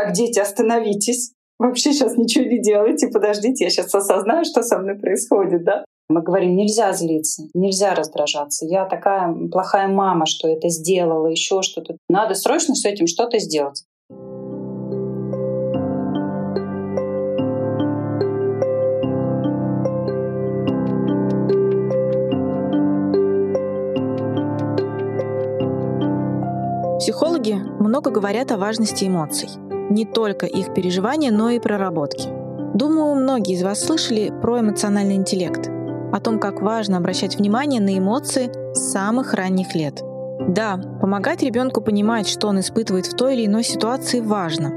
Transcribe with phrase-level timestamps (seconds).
[0.00, 1.32] Так, дети, остановитесь.
[1.58, 5.84] Вообще сейчас ничего не делайте, подождите, я сейчас осознаю, что со мной происходит, да?
[6.08, 8.64] Мы говорим, нельзя злиться, нельзя раздражаться.
[8.64, 11.96] Я такая плохая мама, что это сделала, еще что-то.
[12.08, 13.82] Надо срочно с этим что-то сделать.
[27.00, 29.48] Психологи много говорят о важности эмоций.
[29.90, 32.28] Не только их переживания, но и проработки.
[32.74, 35.68] Думаю, многие из вас слышали про эмоциональный интеллект,
[36.12, 40.02] о том, как важно обращать внимание на эмоции с самых ранних лет.
[40.48, 44.70] Да, помогать ребенку понимать, что он испытывает в той или иной ситуации, важно.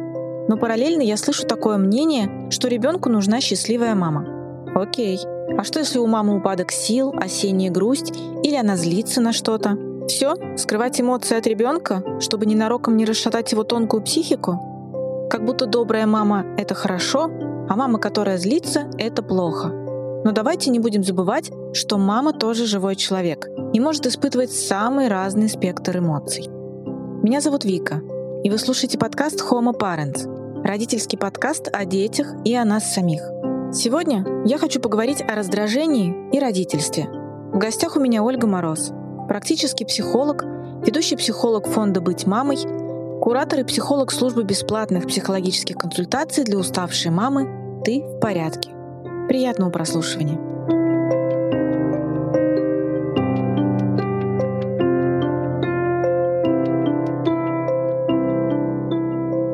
[0.47, 4.25] Но параллельно я слышу такое мнение, что ребенку нужна счастливая мама.
[4.73, 5.19] Окей.
[5.57, 9.77] А что если у мамы упадок сил, осенняя грусть или она злится на что-то?
[10.07, 10.35] Все?
[10.57, 14.70] Скрывать эмоции от ребенка, чтобы ненароком не расшатать его тонкую психику?
[15.31, 17.31] Как будто добрая мама— это хорошо,
[17.69, 19.69] а мама, которая злится,— это плохо.
[20.25, 25.47] Но давайте не будем забывать, что мама тоже живой человек и может испытывать самый разный
[25.47, 26.49] спектр эмоций.
[27.23, 28.01] Меня зовут Вика,
[28.43, 33.21] и вы слушаете подкаст Homo Parents, родительский подкаст о детях и о нас самих.
[33.71, 37.07] Сегодня я хочу поговорить о раздражении и родительстве.
[37.53, 38.91] В гостях у меня Ольга Мороз—
[39.29, 40.43] практический психолог,
[40.85, 42.80] ведущий психолог фонда «Быть мамой»,
[43.21, 48.71] куратор и психолог службы бесплатных психологических консультаций для уставшей мамы «Ты в порядке».
[49.27, 50.39] Приятного прослушивания.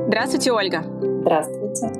[0.07, 0.83] Здравствуйте, Ольга.
[1.21, 1.91] Здравствуйте.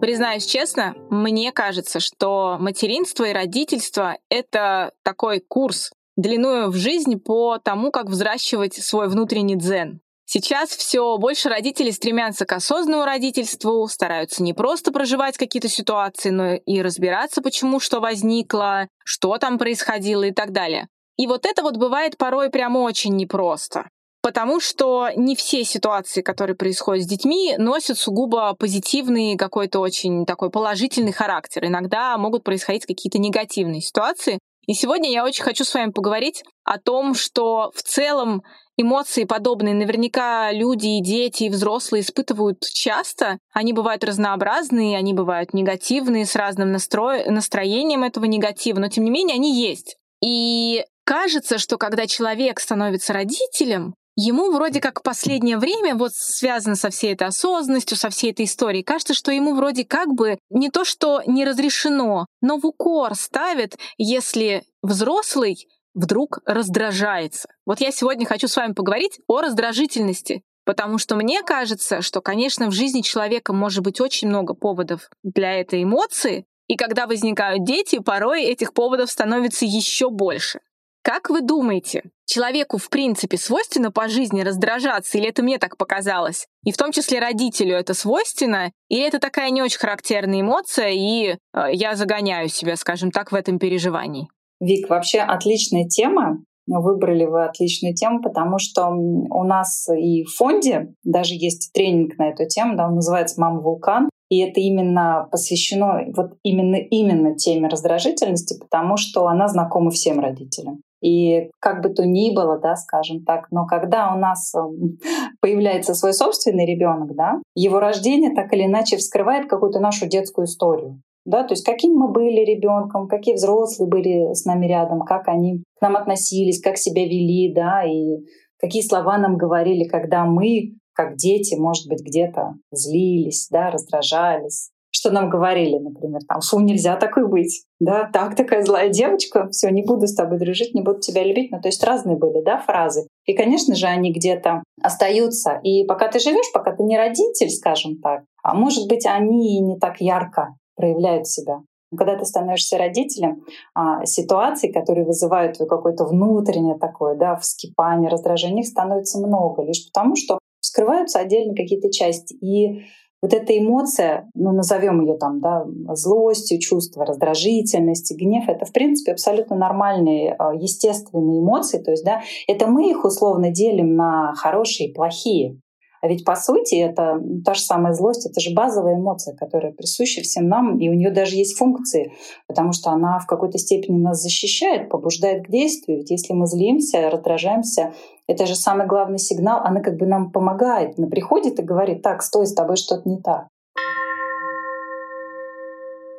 [0.00, 7.58] Признаюсь честно, мне кажется, что материнство и родительство— это такой курс, длиною в жизнь по
[7.58, 10.00] тому, как взращивать свой внутренний дзен.
[10.26, 16.54] Сейчас все больше родителей стремятся к осознанному родительству, стараются не просто проживать какие-то ситуации, но
[16.54, 20.88] и разбираться, почему что возникло, что там происходило и так далее.
[21.16, 23.88] И вот это вот бывает порой прямо очень непросто.
[24.22, 30.50] Потому что не все ситуации, которые происходят с детьми, носят сугубо позитивный, какой-то очень такой
[30.50, 31.66] положительный характер.
[31.66, 36.78] Иногда могут происходить какие-то негативные ситуации, и сегодня я очень хочу с вами поговорить о
[36.78, 38.42] том, что в целом
[38.76, 43.38] эмоции подобные наверняка люди и дети, и взрослые испытывают часто.
[43.52, 47.24] Они бывают разнообразные, они бывают негативные, с разным настро...
[47.30, 49.96] настроением этого негатива, но тем не менее они есть.
[50.24, 56.90] И кажется, что когда человек становится родителем, ему вроде как последнее время, вот связано со
[56.90, 60.84] всей этой осознанностью, со всей этой историей, кажется, что ему вроде как бы не то,
[60.84, 67.48] что не разрешено, но в укор ставит, если взрослый вдруг раздражается.
[67.64, 70.42] Вот я сегодня хочу с вами поговорить о раздражительности.
[70.64, 75.52] Потому что мне кажется, что, конечно, в жизни человека может быть очень много поводов для
[75.60, 80.60] этой эмоции, и когда возникают дети, порой этих поводов становится еще больше.
[81.02, 86.46] Как вы думаете, человеку в принципе свойственно по жизни раздражаться, или это мне так показалось?
[86.64, 91.26] И в том числе родителю это свойственно, или это такая не очень характерная эмоция, и
[91.26, 91.36] э,
[91.72, 94.30] я загоняю себя, скажем так, в этом переживании?
[94.64, 96.38] Вик, вообще отличная тема.
[96.66, 102.30] Выбрали вы отличную тему, потому что у нас и в фонде даже есть тренинг на
[102.30, 104.08] эту тему, да, он называется «Мама вулкан».
[104.30, 110.80] И это именно посвящено вот именно, именно теме раздражительности, потому что она знакома всем родителям.
[111.02, 114.96] И как бы то ни было, да, скажем так, но когда у нас эм,
[115.42, 121.02] появляется свой собственный ребенок, да, его рождение так или иначе вскрывает какую-то нашу детскую историю.
[121.24, 125.62] Да, то есть каким мы были ребенком, какие взрослые были с нами рядом, как они
[125.78, 128.24] к нам относились, как себя вели, да, и
[128.58, 135.10] какие слова нам говорили, когда мы, как дети, может быть, где-то злились, да, раздражались, что
[135.10, 139.82] нам говорили, например, там, фу, нельзя такой быть, да, так, такая злая девочка, все, не
[139.82, 143.08] буду с тобой дружить, не буду тебя любить, ну, то есть разные были, да, фразы.
[143.24, 145.58] И, конечно же, они где-то остаются.
[145.62, 149.78] И пока ты живешь, пока ты не родитель, скажем так, а может быть, они не
[149.78, 151.60] так ярко проявляют себя.
[151.96, 153.44] Когда ты становишься родителем,
[153.74, 160.16] а, ситуаций, которые вызывают какое-то внутреннее такое, да, вскипание, раздражение, их становится много, лишь потому
[160.16, 162.34] что скрываются отдельно какие-то части.
[162.34, 162.84] И
[163.24, 169.12] вот эта эмоция, ну, назовем ее там, да, злостью, чувство раздражительности, гнев, это, в принципе,
[169.12, 171.78] абсолютно нормальные, а, естественные эмоции.
[171.78, 175.58] То есть, да, это мы их условно делим на хорошие и плохие.
[176.04, 180.20] А ведь по сути это та же самая злость, это же базовая эмоция, которая присуща
[180.20, 182.12] всем нам, и у нее даже есть функции,
[182.46, 185.96] потому что она в какой-то степени нас защищает, побуждает к действию.
[185.96, 187.94] Ведь если мы злимся, раздражаемся,
[188.26, 192.22] это же самый главный сигнал, она как бы нам помогает, она приходит и говорит, так,
[192.22, 193.48] стой, с тобой что-то не так.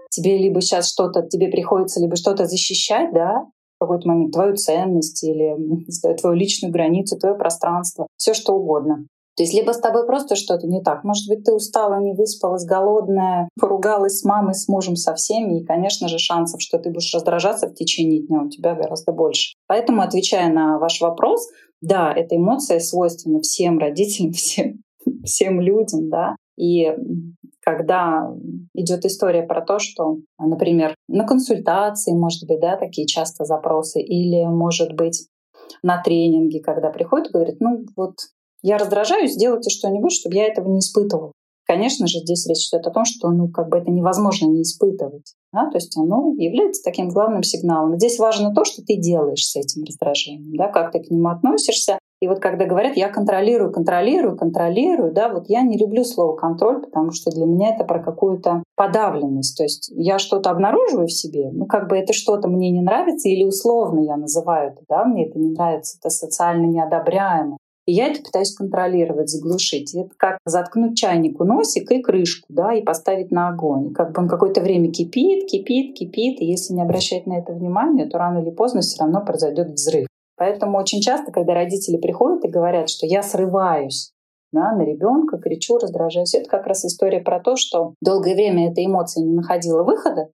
[0.09, 3.45] Тебе либо сейчас что-то, тебе приходится либо что-то защищать, да,
[3.77, 5.55] в какой-то момент твою ценность или
[6.19, 9.05] твою личную границу, твое пространство, все что угодно.
[9.35, 11.03] То есть либо с тобой просто что-то не так.
[11.03, 15.59] Может быть, ты устала, не выспалась, голодная, поругалась с мамой, с мужем, со всеми.
[15.59, 19.55] И, конечно же, шансов, что ты будешь раздражаться в течение дня, у тебя гораздо больше.
[19.67, 21.47] Поэтому, отвечая на ваш вопрос,
[21.81, 24.81] да, эта эмоция свойственна всем родителям, всем,
[25.23, 26.35] всем людям, да.
[26.57, 26.95] И
[27.59, 28.31] когда
[28.73, 34.45] идет история про то, что, например, на консультации, может быть, да, такие часто запросы, или,
[34.45, 35.27] может быть,
[35.83, 38.15] на тренинге, когда приходят и говорят, ну вот
[38.65, 41.33] я раздражаюсь, сделайте что-нибудь, чтобы я этого не испытывал.
[41.67, 45.33] Конечно же, здесь речь идет о том, что ну, как бы это невозможно не испытывать.
[45.53, 45.69] Да?
[45.69, 47.95] То есть оно является таким главным сигналом.
[47.97, 50.67] Здесь важно то, что ты делаешь с этим раздражением, да?
[50.67, 51.99] как ты к нему относишься.
[52.21, 56.81] И вот когда говорят, я контролирую, контролирую, контролирую, да, вот я не люблю слово контроль,
[56.81, 59.57] потому что для меня это про какую-то подавленность.
[59.57, 63.27] То есть я что-то обнаруживаю в себе, ну как бы это что-то мне не нравится,
[63.27, 67.57] или условно я называю это, да, мне это не нравится, это социально неодобряемо.
[67.85, 69.93] И я это пытаюсь контролировать, заглушить.
[69.93, 73.93] Это как заткнуть чайнику носик и крышку, да, и поставить на огонь.
[73.93, 78.07] Как бы он какое-то время кипит, кипит, кипит, и если не обращать на это внимания,
[78.07, 80.07] то рано или поздно все равно произойдет взрыв.
[80.35, 84.11] Поэтому очень часто, когда родители приходят и говорят, что я срываюсь
[84.51, 88.83] да, на ребенка, кричу, раздражаюсь, это как раз история про то, что долгое время эта
[88.83, 90.29] эмоция не находила выхода,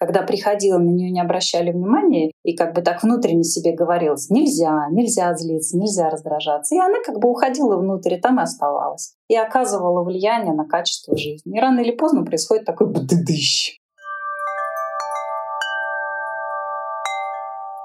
[0.00, 4.88] когда приходила, на нее не обращали внимания, и как бы так внутренне себе говорилось, нельзя,
[4.90, 6.74] нельзя злиться, нельзя раздражаться.
[6.74, 9.12] И она как бы уходила внутрь, и там и оставалась.
[9.28, 11.54] И оказывала влияние на качество жизни.
[11.54, 13.76] И рано или поздно происходит такой бдыдыщ.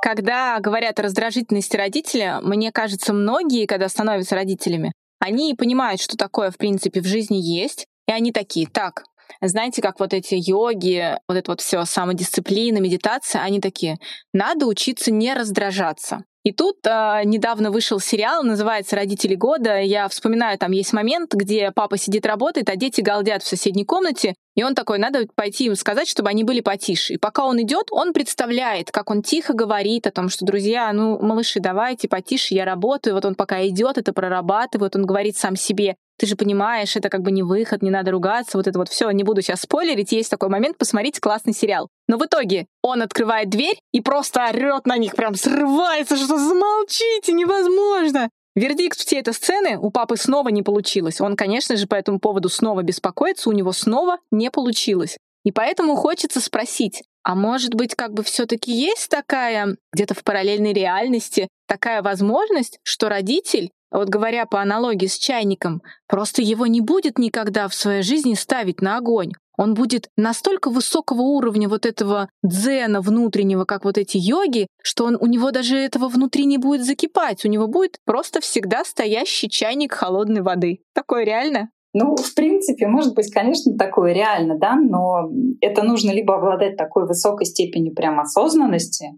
[0.02, 6.50] Когда говорят о раздражительности родителя, мне кажется, многие, когда становятся родителями, они понимают, что такое,
[6.50, 9.04] в принципе, в жизни есть, и они такие, так,
[9.42, 13.98] знаете, как вот эти йоги, вот это вот все самодисциплина, медитация, они такие,
[14.33, 16.24] надо учиться не раздражаться.
[16.45, 19.80] И тут э, недавно вышел сериал, называется «Родители года».
[19.80, 24.36] Я вспоминаю, там есть момент, где папа сидит работает, а дети галдят в соседней комнате,
[24.56, 27.16] и он такой, надо пойти им сказать, чтобы они были потише.
[27.16, 31.18] И пока он идет, он представляет, как он тихо говорит о том, что, друзья, ну,
[31.19, 33.16] малыши, давайте потише, я работаю.
[33.16, 37.22] Вот он пока идет, это прорабатывает, он говорит сам себе, ты же понимаешь, это как
[37.22, 39.10] бы не выход, не надо ругаться, вот это вот все.
[39.12, 41.90] Не буду сейчас спойлерить, есть такой момент, посмотрите классный сериал.
[42.08, 47.34] Но в итоге он открывает дверь и просто орет на них, прям срывается, что замолчите,
[47.34, 48.30] невозможно.
[48.56, 51.20] Вердикт всей этой сцены у папы снова не получилось.
[51.20, 55.18] Он, конечно же, по этому поводу снова беспокоится, у него снова не получилось.
[55.44, 60.74] И поэтому хочется спросить, а может быть, как бы все-таки есть такая, где-то в параллельной
[60.74, 67.18] реальности, такая возможность, что родитель вот говоря по аналогии с чайником, просто его не будет
[67.18, 69.32] никогда в своей жизни ставить на огонь.
[69.58, 75.18] Он будет настолько высокого уровня вот этого дзена внутреннего, как вот эти йоги, что он,
[75.20, 77.46] у него даже этого внутри не будет закипать.
[77.46, 80.80] У него будет просто всегда стоящий чайник холодной воды.
[80.94, 81.70] Такое реально?
[81.94, 85.30] Ну, в принципе, может быть, конечно, такое реально, да, но
[85.62, 89.18] это нужно либо обладать такой высокой степенью прям осознанности,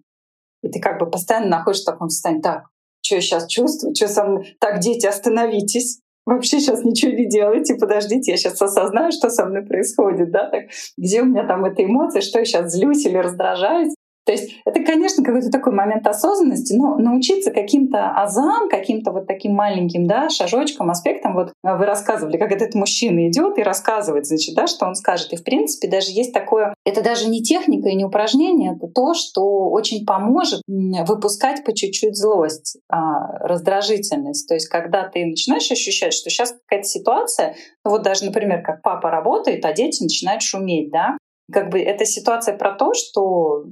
[0.61, 2.65] и ты как бы постоянно находишься в таком состоянии, так,
[3.07, 4.57] что я сейчас чувствую, что со мной...
[4.59, 6.01] Так, дети, остановитесь.
[6.25, 10.63] Вообще сейчас ничего не делайте, подождите, я сейчас осознаю, что со мной происходит, да, так,
[10.97, 13.93] где у меня там эта эмоция, что я сейчас злюсь или раздражаюсь.
[14.27, 19.53] То есть это, конечно, какой-то такой момент осознанности, но научиться каким-то азам, каким-то вот таким
[19.53, 21.33] маленьким да, шажочкам, аспектам.
[21.33, 25.31] Вот вы рассказывали, как этот мужчина идет и рассказывает, значит, да, что он скажет.
[25.31, 29.13] И в принципе даже есть такое, это даже не техника и не упражнение, это то,
[29.13, 34.45] что очень поможет выпускать по чуть-чуть злость, а, раздражительность.
[34.49, 37.55] То есть когда ты начинаешь ощущать, что сейчас какая-то ситуация,
[37.85, 41.17] ну вот даже, например, как папа работает, а дети начинают шуметь, да,
[41.51, 43.63] как бы эта ситуация про то, что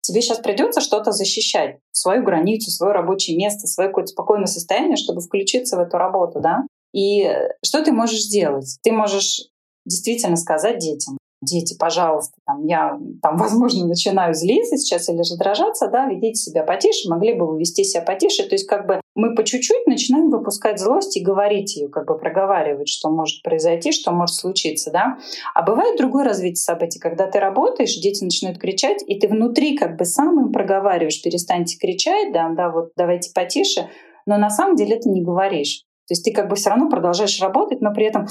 [0.00, 5.20] тебе сейчас придется что-то защищать, свою границу, свое рабочее место, свое какое-то спокойное состояние, чтобы
[5.20, 6.62] включиться в эту работу, да.
[6.94, 7.30] И
[7.64, 8.78] что ты можешь сделать?
[8.82, 9.42] Ты можешь
[9.84, 15.88] действительно сказать детям, дети, пожалуйста, там, я, там, возможно, начинаю злиться сейчас или же дрожаться,
[15.88, 18.44] да, ведите себя потише, могли бы вы вести себя потише.
[18.44, 22.18] То есть как бы мы по чуть-чуть начинаем выпускать злость и говорить ее, как бы
[22.18, 25.18] проговаривать, что может произойти, что может случиться, да.
[25.54, 29.96] А бывает другое развитие событий, когда ты работаешь, дети начинают кричать, и ты внутри как
[29.96, 33.88] бы сам им проговариваешь, перестаньте кричать, да, да, вот давайте потише,
[34.26, 35.87] но на самом деле это не говоришь.
[36.08, 38.26] То есть ты как бы все равно продолжаешь работать, но при этом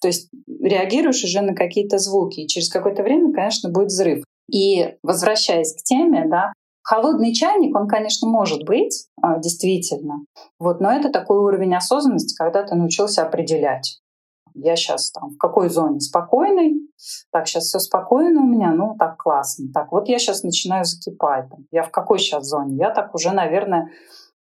[0.00, 0.30] то есть
[0.60, 2.40] реагируешь уже на какие-то звуки.
[2.40, 4.24] И через какое-то время, конечно, будет взрыв.
[4.50, 6.52] И возвращаясь к теме, да,
[6.84, 10.24] Холодный чайник, он, конечно, может быть, а, действительно.
[10.58, 14.00] Вот, но это такой уровень осознанности, когда ты научился определять.
[14.54, 16.74] Я сейчас там в какой зоне спокойной,
[17.30, 19.68] так, сейчас все спокойно у меня, ну, так классно.
[19.72, 21.46] Так, вот я сейчас начинаю закипать.
[21.70, 22.76] Я в какой сейчас зоне?
[22.76, 23.90] Я так уже, наверное,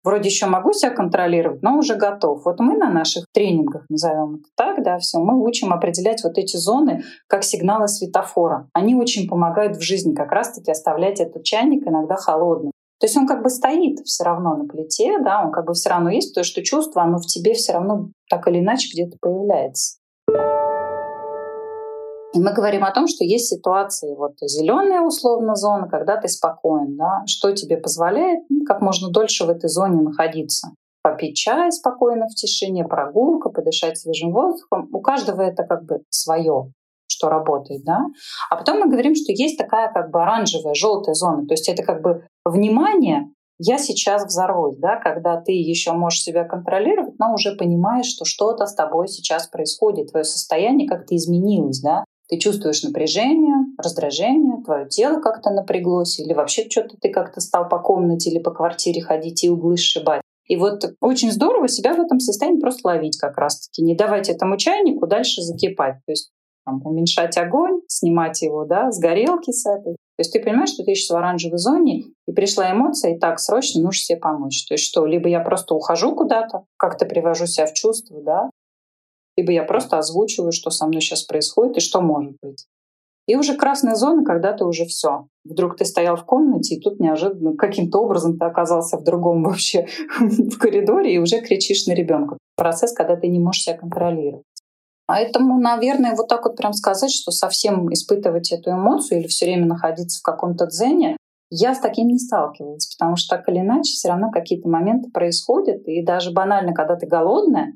[0.09, 2.43] вроде еще могу себя контролировать, но уже готов.
[2.43, 6.57] Вот мы на наших тренингах, назовем это так, да, все, мы учим определять вот эти
[6.57, 8.67] зоны как сигналы светофора.
[8.73, 12.71] Они очень помогают в жизни как раз-таки оставлять этот чайник иногда холодным.
[12.99, 15.89] То есть он как бы стоит все равно на плите, да, он как бы все
[15.89, 19.98] равно есть, то что чувство, оно в тебе все равно так или иначе где-то появляется.
[22.35, 27.23] Мы говорим о том, что есть ситуации, вот зеленая условно зона, когда ты спокоен, да,
[27.25, 30.69] что тебе позволяет ну, как можно дольше в этой зоне находиться.
[31.01, 34.89] Попить чай спокойно в тишине, прогулка, подышать свежим воздухом.
[34.93, 36.71] У каждого это как бы свое
[37.11, 38.05] что работает, да.
[38.49, 41.47] А потом мы говорим, что есть такая как бы оранжевая, желтая зона.
[41.47, 46.45] То есть это как бы внимание, я сейчас взорвусь, да, когда ты еще можешь себя
[46.45, 52.05] контролировать, но уже понимаешь, что что-то с тобой сейчас происходит, твое состояние как-то изменилось, да.
[52.29, 57.79] Ты чувствуешь напряжение, раздражение, твое тело как-то напряглось, или вообще что-то ты как-то стал по
[57.79, 60.21] комнате или по квартире ходить и углы сшибать.
[60.45, 64.57] И вот очень здорово себя в этом состоянии просто ловить как раз-таки, не давать этому
[64.57, 65.95] чайнику дальше закипать.
[66.05, 66.31] То есть
[66.65, 69.93] там, уменьшать огонь, снимать его да, с горелки с этой.
[69.93, 73.39] То есть ты понимаешь, что ты сейчас в оранжевой зоне, и пришла эмоция, и так,
[73.39, 74.65] срочно нужно себе помочь.
[74.67, 78.49] То есть что, либо я просто ухожу куда-то, как-то привожу себя в чувство, да,
[79.39, 82.65] либо я просто озвучиваю, что со мной сейчас происходит и что может быть.
[83.25, 85.27] И уже красная зона, когда ты уже все.
[85.45, 89.87] Вдруг ты стоял в комнате, и тут неожиданно каким-то образом ты оказался в другом вообще
[90.19, 92.37] в коридоре и уже кричишь на ребенка.
[92.57, 94.43] Процесс, когда ты не можешь себя контролировать.
[95.05, 99.65] Поэтому, наверное, вот так вот прям сказать, что совсем испытывать эту эмоцию или все время
[99.65, 101.15] находиться в каком-то дзене,
[101.49, 105.87] я с таким не сталкивалась, потому что так или иначе все равно какие-то моменты происходят.
[105.87, 107.73] И даже банально, когда ты голодная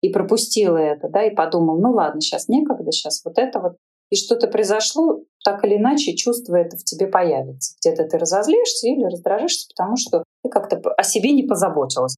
[0.00, 3.72] и пропустила это, да, и подумал, ну ладно, сейчас некогда, сейчас вот это вот,
[4.10, 7.74] и что-то произошло, так или иначе чувство это в тебе появится.
[7.80, 12.16] Где-то ты разозлишься или раздражишься, потому что ты как-то о себе не позаботилась.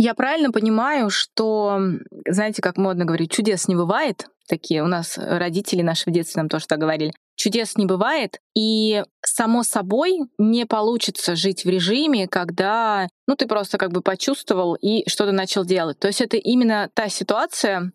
[0.00, 1.80] Я правильно понимаю, что,
[2.26, 4.28] знаете, как модно говорить, чудес не бывает.
[4.48, 7.12] Такие у нас родители наши в детстве нам тоже так говорили.
[7.38, 13.78] Чудес не бывает, и само собой не получится жить в режиме, когда ну, ты просто
[13.78, 16.00] как бы почувствовал и что-то начал делать.
[16.00, 17.92] То есть это именно та ситуация,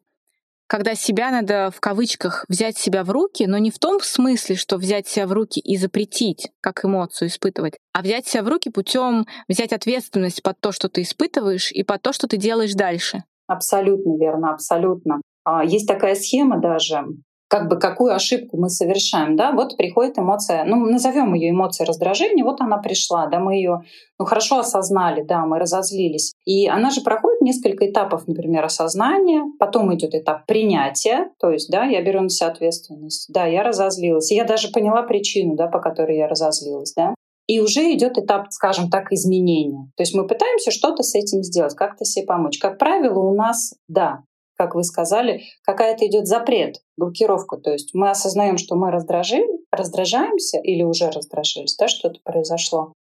[0.68, 4.78] когда себя надо в кавычках взять себя в руки, но не в том смысле, что
[4.78, 9.26] взять себя в руки и запретить, как эмоцию испытывать, а взять себя в руки путем
[9.50, 13.26] взять ответственность под то, что ты испытываешь, и под то, что ты делаешь дальше.
[13.48, 15.22] Абсолютно верно, абсолютно.
[15.44, 17.04] А, есть такая схема даже,
[17.54, 22.44] как бы какую ошибку мы совершаем, да, вот приходит эмоция, ну, назовем ее эмоция раздражения,
[22.44, 23.84] вот она пришла, да, мы ее,
[24.18, 26.34] ну, хорошо осознали, да, мы разозлились.
[26.46, 31.84] И она же проходит несколько этапов, например, осознания, потом идет этап принятия, то есть, да,
[31.84, 36.18] я беру на себя ответственность, да, я разозлилась, я даже поняла причину, да, по которой
[36.18, 37.14] я разозлилась, да.
[37.46, 39.92] И уже идет этап, скажем так, изменения.
[39.96, 42.58] То есть мы пытаемся что-то с этим сделать, как-то себе помочь.
[42.58, 44.24] Как правило, у нас, да,
[44.64, 47.58] как вы сказали, какая-то идет запрет, блокировка.
[47.58, 52.94] То есть мы осознаем, что мы раздражим, раздражаемся или уже раздражились, да, что-то произошло.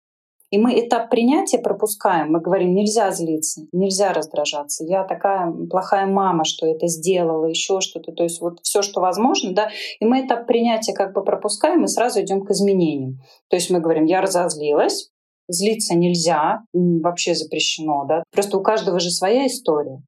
[0.51, 2.31] И мы этап принятия пропускаем.
[2.31, 4.83] Мы говорим, нельзя злиться, нельзя раздражаться.
[4.85, 8.11] Я такая плохая мама, что это сделала, еще что-то.
[8.11, 9.69] То есть вот все, что возможно, да.
[9.99, 13.17] И мы этап принятия как бы пропускаем и сразу идем к изменениям.
[13.49, 15.09] То есть мы говорим, я разозлилась,
[15.47, 18.21] злиться нельзя, вообще запрещено, да.
[18.31, 20.03] Просто у каждого же своя история.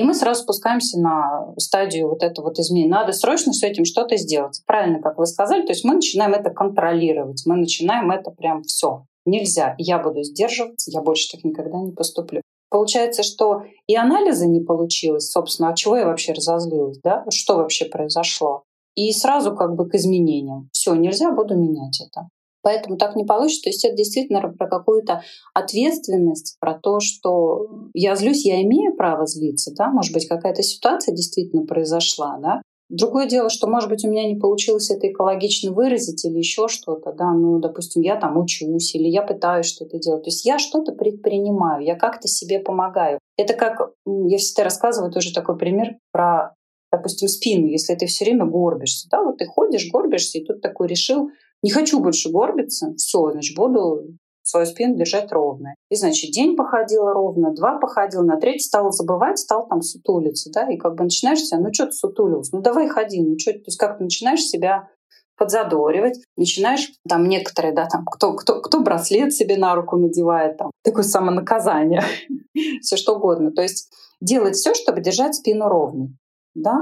[0.00, 2.90] И мы сразу спускаемся на стадию вот этого вот изменения.
[2.90, 4.62] Надо срочно с этим что-то сделать.
[4.66, 5.60] Правильно, как вы сказали.
[5.60, 7.42] То есть мы начинаем это контролировать.
[7.44, 9.04] Мы начинаем это прям все.
[9.26, 9.74] Нельзя.
[9.76, 10.90] Я буду сдерживаться.
[10.90, 12.40] Я больше так никогда не поступлю.
[12.70, 17.26] Получается, что и анализа не получилось, собственно, от чего я вообще разозлилась, да?
[17.28, 18.62] Что вообще произошло?
[18.94, 20.70] И сразу как бы к изменениям.
[20.72, 22.30] Все, нельзя, буду менять это.
[22.62, 23.64] Поэтому так не получится.
[23.64, 25.22] То есть это действительно про какую-то
[25.54, 31.14] ответственность, про то, что я злюсь, я имею право злиться, да, может быть, какая-то ситуация
[31.14, 32.62] действительно произошла, да.
[32.90, 37.12] Другое дело, что, может быть, у меня не получилось это экологично выразить или еще что-то,
[37.12, 40.24] да, ну, допустим, я там учусь или я пытаюсь что-то делать.
[40.24, 43.20] То есть я что-то предпринимаю, я как-то себе помогаю.
[43.36, 46.56] Это как, я всегда рассказываю тоже такой пример про,
[46.90, 47.68] допустим, спину.
[47.68, 51.30] Если ты все время горбишься, да, вот ты ходишь, горбишься, и тут такой решил,
[51.62, 55.74] не хочу больше горбиться, все, значит, буду свою спину держать ровно.
[55.90, 60.70] И, значит, день походила ровно, два походила, на третий стал забывать, стал там сутулиться, да,
[60.70, 63.64] и как бы начинаешь себя, ну что ты сутулился, ну давай ходи, ну что, то
[63.66, 64.88] есть как начинаешь себя
[65.36, 70.70] подзадоривать, начинаешь, там некоторые, да, там, кто, кто, кто браслет себе на руку надевает, там,
[70.84, 72.02] такое самонаказание,
[72.82, 73.50] все что угодно.
[73.50, 73.90] То есть
[74.20, 76.14] делать все, чтобы держать спину ровной,
[76.54, 76.80] да,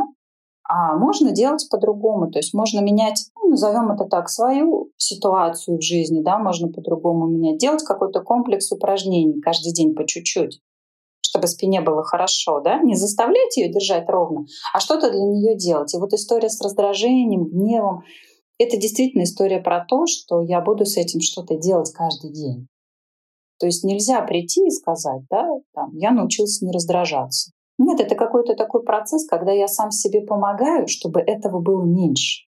[0.69, 5.83] а можно делать по-другому, то есть можно менять, ну, назовем это так, свою ситуацию в
[5.83, 10.61] жизни, да, можно по-другому менять, делать какой-то комплекс упражнений каждый день по чуть-чуть
[11.21, 15.95] чтобы спине было хорошо, да, не заставлять ее держать ровно, а что-то для нее делать.
[15.95, 18.03] И вот история с раздражением, гневом,
[18.59, 22.67] это действительно история про то, что я буду с этим что-то делать каждый день.
[23.59, 27.53] То есть нельзя прийти и сказать, да, там, я научился не раздражаться.
[27.78, 32.49] Нет, это какой-то такой процесс, когда я сам себе помогаю, чтобы этого было меньше.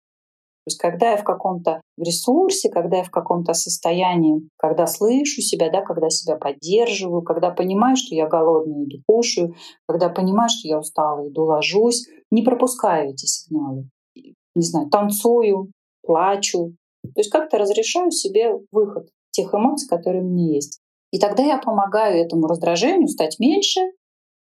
[0.66, 5.70] То есть когда я в каком-то ресурсе, когда я в каком-то состоянии, когда слышу себя,
[5.70, 9.54] да, когда себя поддерживаю, когда понимаю, что я голодная, иду кушаю,
[9.88, 13.88] когда понимаю, что я устала, иду ложусь, не пропускаю эти сигналы.
[14.16, 16.74] Не знаю, танцую, плачу.
[17.04, 20.80] То есть как-то разрешаю себе выход тех эмоций, которые у меня есть.
[21.12, 23.82] И тогда я помогаю этому раздражению стать меньше,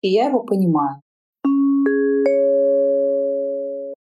[0.01, 1.01] и я его понимаю.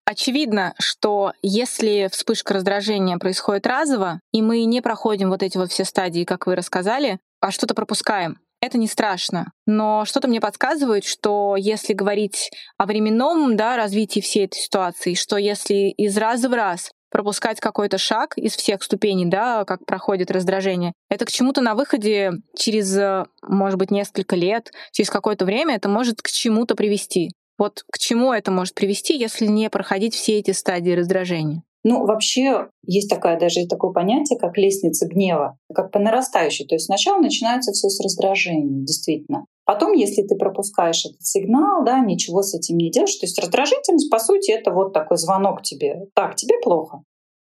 [0.08, 5.84] Очевидно, что если вспышка раздражения происходит разово, и мы не проходим вот эти вот все
[5.84, 9.52] стадии, как вы рассказали, а что-то пропускаем, это не страшно.
[9.66, 15.36] Но что-то мне подсказывает, что если говорить о временном да, развитии всей этой ситуации, что
[15.36, 20.92] если из раза в раз пропускать какой-то шаг из всех ступеней, да, как проходит раздражение,
[21.08, 22.94] это к чему-то на выходе через,
[23.40, 27.30] может быть, несколько лет, через какое-то время это может к чему-то привести.
[27.56, 31.62] Вот к чему это может привести, если не проходить все эти стадии раздражения?
[31.84, 36.66] Ну, вообще есть такое даже такое понятие, как лестница гнева, как по нарастающей.
[36.66, 39.46] То есть сначала начинается все с раздражения, действительно.
[39.66, 44.08] Потом, если ты пропускаешь этот сигнал, да, ничего с этим не делаешь, то есть раздражительность,
[44.08, 46.06] по сути, это вот такой звонок тебе.
[46.14, 47.02] Так, тебе плохо.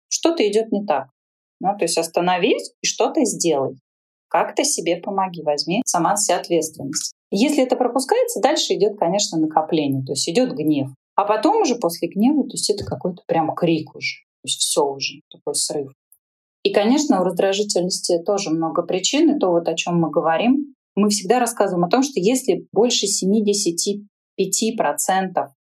[0.07, 1.09] Что-то идет не так.
[1.59, 3.75] Ну, то есть остановись и что-то сделай.
[4.29, 7.13] Как-то себе помоги, возьми сама себе ответственность.
[7.31, 10.89] Если это пропускается, дальше идет, конечно, накопление, то есть идет гнев.
[11.15, 14.23] А потом уже после гнева, то есть это какой-то прям крик уже.
[14.41, 15.91] То есть все уже, такой срыв.
[16.63, 20.74] И, конечно, у раздражительности тоже много причин, и то, вот о чем мы говорим.
[20.95, 23.99] Мы всегда рассказываем о том, что если больше 75%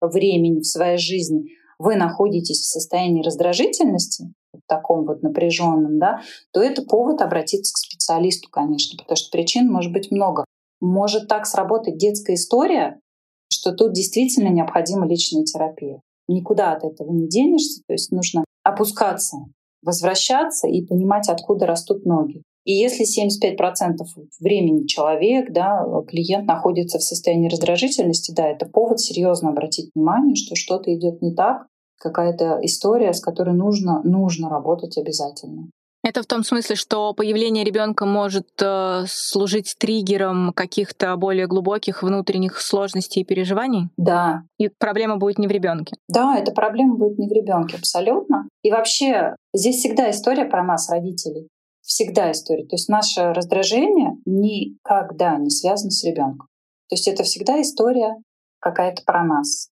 [0.02, 1.46] времени в своей жизни
[1.78, 6.20] вы находитесь в состоянии раздражительности, в таком вот напряженном, да,
[6.52, 10.44] то это повод обратиться к специалисту, конечно, потому что причин может быть много.
[10.80, 13.00] Может так сработать детская история,
[13.48, 16.00] что тут действительно необходима личная терапия.
[16.28, 19.38] Никуда от этого не денешься, то есть нужно опускаться,
[19.82, 22.42] возвращаться и понимать, откуда растут ноги.
[22.64, 24.04] И если 75%
[24.40, 30.54] времени человек, да, клиент находится в состоянии раздражительности, да, это повод серьезно обратить внимание, что
[30.54, 31.66] что-то идет не так,
[31.98, 35.68] какая-то история, с которой нужно, нужно работать обязательно.
[36.04, 42.60] Это в том смысле, что появление ребенка может э, служить триггером каких-то более глубоких внутренних
[42.60, 43.88] сложностей и переживаний?
[43.96, 44.42] Да.
[44.58, 45.96] И проблема будет не в ребенке.
[46.10, 48.46] Да, эта проблема будет не в ребенке, абсолютно.
[48.62, 51.48] И вообще, здесь всегда история про нас, родителей.
[51.84, 52.64] Всегда история.
[52.66, 56.48] То есть наше раздражение никогда не связано с ребенком.
[56.88, 58.16] То есть это всегда история
[58.60, 59.68] какая-то про нас.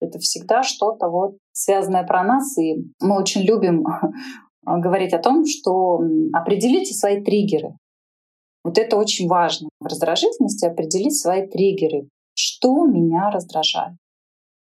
[0.00, 3.84] Это всегда что-то вот связанное про нас, и мы очень любим
[4.64, 6.00] А, говорить о том, что
[6.32, 7.76] определите свои триггеры.
[8.64, 9.68] Вот это очень важно.
[9.80, 12.08] В раздражительности определить свои триггеры.
[12.34, 13.96] Что меня раздражает?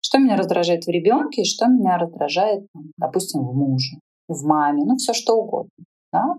[0.01, 3.99] Что меня раздражает в ребенке что меня раздражает, допустим, в муже,
[4.29, 5.71] в маме, ну все что угодно.
[6.13, 6.37] Да?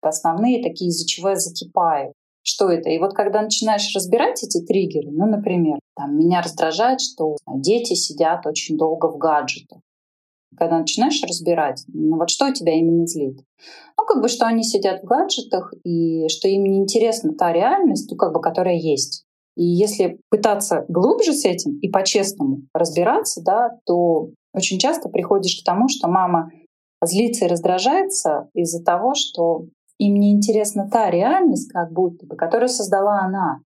[0.00, 2.12] Основные такие, из-за чего я закипаю.
[2.42, 2.88] Что это?
[2.88, 8.46] И вот когда начинаешь разбирать эти триггеры, ну, например, там, меня раздражает, что дети сидят
[8.46, 9.80] очень долго в гаджетах
[10.58, 13.38] когда начинаешь разбирать, ну вот что тебя именно злит.
[13.96, 18.10] Ну, как бы, что они сидят в гаджетах, и что им не интересна та реальность,
[18.10, 19.24] ну, как бы, которая есть.
[19.56, 25.64] И если пытаться глубже с этим и по-честному разбираться, да, то очень часто приходишь к
[25.64, 26.50] тому, что мама
[27.02, 29.66] злится и раздражается из-за того, что
[29.98, 33.60] им не интересна та реальность, как будто бы, которую создала она.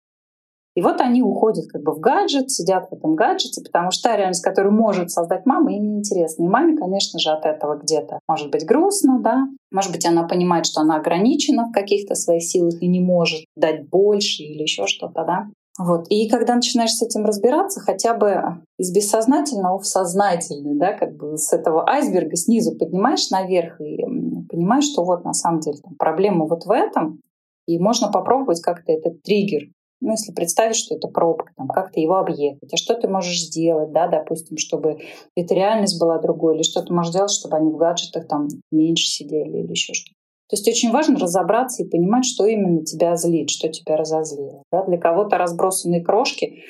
[0.76, 4.16] И вот они уходят как бы в гаджет, сидят в этом гаджете, потому что та
[4.16, 6.44] реальность, которую может создать мама, им неинтересна.
[6.44, 9.48] И маме, конечно же, от этого где-то может быть грустно, да.
[9.72, 13.88] Может быть, она понимает, что она ограничена в каких-то своих силах и не может дать
[13.88, 15.46] больше или еще что-то, да.
[15.82, 16.08] Вот.
[16.10, 21.38] И когда начинаешь с этим разбираться, хотя бы из бессознательного в сознательный, да, как бы
[21.38, 24.04] с этого айсберга снизу поднимаешь наверх и
[24.50, 27.22] понимаешь, что вот на самом деле там, проблема вот в этом,
[27.66, 29.68] и можно попробовать как-то этот триггер
[30.02, 33.38] ну, если представить, что это пробка, там, как ты его объехать, а что ты можешь
[33.38, 34.98] сделать, да, допустим, чтобы
[35.36, 39.06] эта реальность была другой, или что ты можешь сделать, чтобы они в гаджетах там меньше
[39.06, 40.16] сидели или еще что-то.
[40.50, 44.64] То есть очень важно разобраться и понимать, что именно тебя злит, что тебя разозлило.
[44.72, 44.84] Да?
[44.84, 46.64] Для кого-то разбросанные крошки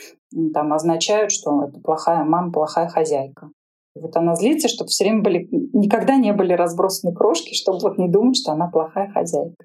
[0.53, 3.49] там, означают, что это плохая мама, плохая хозяйка.
[3.95, 8.11] Вот она злится, чтобы все время были, никогда не были разбросаны крошки, чтобы вот не
[8.11, 9.65] думать, что она плохая хозяйка.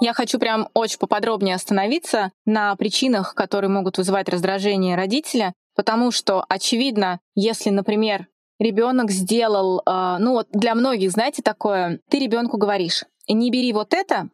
[0.00, 6.44] Я хочу прям очень поподробнее остановиться на причинах, которые могут вызывать раздражение родителя, потому что,
[6.46, 13.04] очевидно, если, например, ребенок сделал, э, ну вот для многих, знаете, такое, ты ребенку говоришь,
[13.28, 14.28] не бери вот это,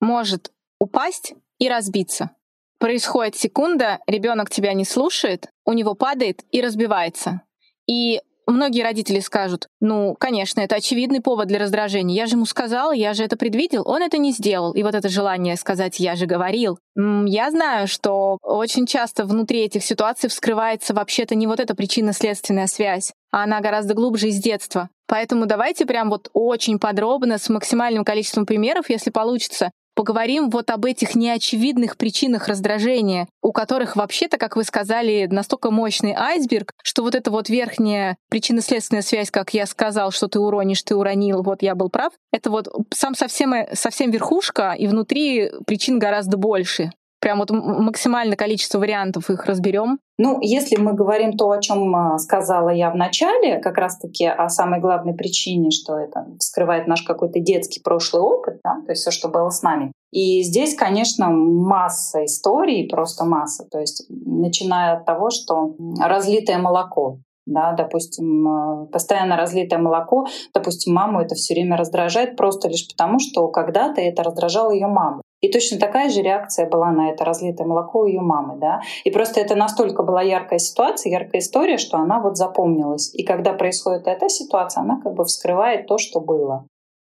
[0.00, 2.30] может упасть и разбиться.
[2.78, 7.42] Происходит секунда, ребенок тебя не слушает, у него падает и разбивается.
[7.86, 12.16] И Многие родители скажут, ну, конечно, это очевидный повод для раздражения.
[12.16, 14.72] Я же ему сказал, я же это предвидел, он это не сделал.
[14.72, 16.80] И вот это желание сказать «я же говорил».
[16.96, 23.12] Я знаю, что очень часто внутри этих ситуаций вскрывается вообще-то не вот эта причинно-следственная связь,
[23.30, 24.88] а она гораздо глубже из детства.
[25.06, 30.86] Поэтому давайте прям вот очень подробно, с максимальным количеством примеров, если получится, поговорим вот об
[30.86, 37.14] этих неочевидных причинах раздражения, у которых вообще-то, как вы сказали, настолько мощный айсберг, что вот
[37.14, 41.74] эта вот верхняя причинно-следственная связь, как я сказал, что ты уронишь, ты уронил, вот я
[41.74, 46.92] был прав, это вот сам совсем, совсем верхушка, и внутри причин гораздо больше.
[47.20, 49.98] Прям вот максимальное количество вариантов их разберем.
[50.18, 54.48] Ну, если мы говорим то, о чем а, сказала я в начале, как раз-таки о
[54.48, 59.10] самой главной причине, что это вскрывает наш какой-то детский прошлый опыт, да, то есть все,
[59.10, 59.92] что было с нами.
[60.12, 63.66] И здесь, конечно, масса историй, просто масса.
[63.70, 70.94] То есть начиная от того, что разлитое молоко, да, допустим, а, постоянно разлитое молоко, допустим,
[70.94, 75.22] маму это все время раздражает просто лишь потому, что когда-то это раздражало ее маму.
[75.40, 78.80] И точно такая же реакция была на это разлитое молоко у ее мамы, да.
[79.04, 83.14] И просто это настолько была яркая ситуация, яркая история, что она вот запомнилась.
[83.14, 86.66] И когда происходит эта ситуация, она как бы вскрывает то, что было.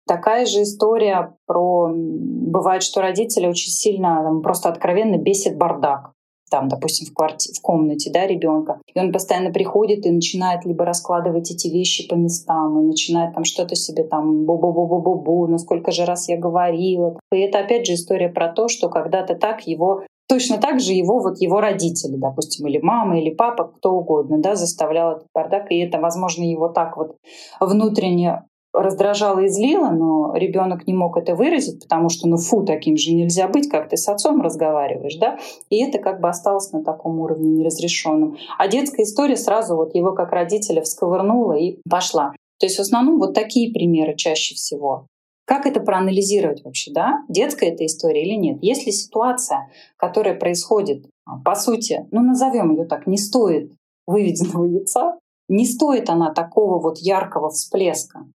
[0.06, 1.90] Такая же история про...
[1.92, 6.12] Бывает, что родители очень сильно, там, просто откровенно бесит бардак
[6.50, 8.80] там, допустим, в, квартире, в комнате да, ребенка.
[8.92, 13.44] И он постоянно приходит и начинает либо раскладывать эти вещи по местам, и начинает там
[13.44, 15.58] что-то себе там бу-бу-бу-бу-бу-бу, ну
[15.92, 17.18] же раз я говорила.
[17.32, 21.18] И это опять же история про то, что когда-то так его Точно так же его
[21.18, 25.78] вот его родители, допустим, или мама, или папа, кто угодно, да, заставлял этот бардак, и
[25.78, 27.16] это, возможно, его так вот
[27.58, 32.96] внутренне раздражало и злило, но ребенок не мог это выразить, потому что, ну фу, таким
[32.96, 36.84] же нельзя быть, как ты с отцом разговариваешь, да, и это как бы осталось на
[36.84, 38.36] таком уровне неразрешенном.
[38.58, 42.32] А детская история сразу вот его как родителя всковырнула и пошла.
[42.58, 45.06] То есть в основном вот такие примеры чаще всего.
[45.46, 47.24] Как это проанализировать вообще, да?
[47.28, 48.58] Детская эта история или нет?
[48.62, 53.72] Если ситуация, которая происходит, а, по сути, ну назовем ее так, не стоит
[54.06, 58.26] выведенного яйца, не стоит она такого вот яркого всплеска,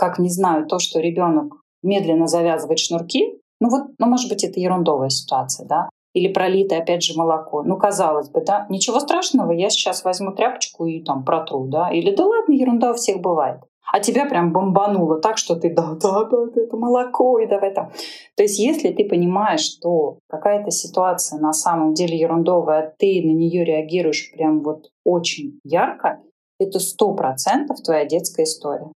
[0.00, 4.58] как, не знаю, то, что ребенок медленно завязывает шнурки, ну вот, ну, может быть, это
[4.58, 7.62] ерундовая ситуация, да, или пролитое, опять же, молоко.
[7.62, 12.16] Ну, казалось бы, да, ничего страшного, я сейчас возьму тряпочку и там протру, да, или
[12.16, 13.60] да ладно, ерунда у всех бывает.
[13.92, 17.90] А тебя прям бомбануло так, что ты да, да, да, это молоко, и давай там.
[18.36, 23.32] То есть, если ты понимаешь, что какая-то ситуация на самом деле ерундовая, а ты на
[23.32, 26.20] нее реагируешь прям вот очень ярко,
[26.58, 28.90] это сто процентов твоя детская история.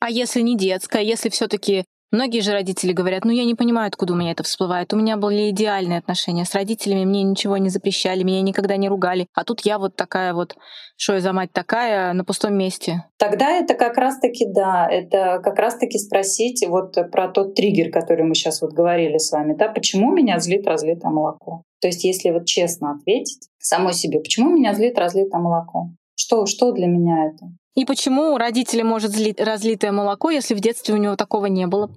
[0.00, 4.14] А если не детская, если все-таки Многие же родители говорят, ну я не понимаю, откуда
[4.14, 4.94] у меня это всплывает.
[4.94, 9.26] У меня были идеальные отношения с родителями, мне ничего не запрещали, меня никогда не ругали.
[9.34, 10.56] А тут я вот такая вот,
[10.96, 13.04] что я за мать такая, на пустом месте.
[13.18, 18.34] Тогда это как раз-таки, да, это как раз-таки спросить вот про тот триггер, который мы
[18.34, 21.62] сейчас вот говорили с вами, да, почему меня злит разлитое молоко.
[21.82, 25.90] То есть если вот честно ответить самой себе, почему меня злит разлитое молоко?
[26.20, 27.46] Что, что для меня это?
[27.76, 31.90] И почему родители может злить разлитое молоко, если в детстве у него такого не было?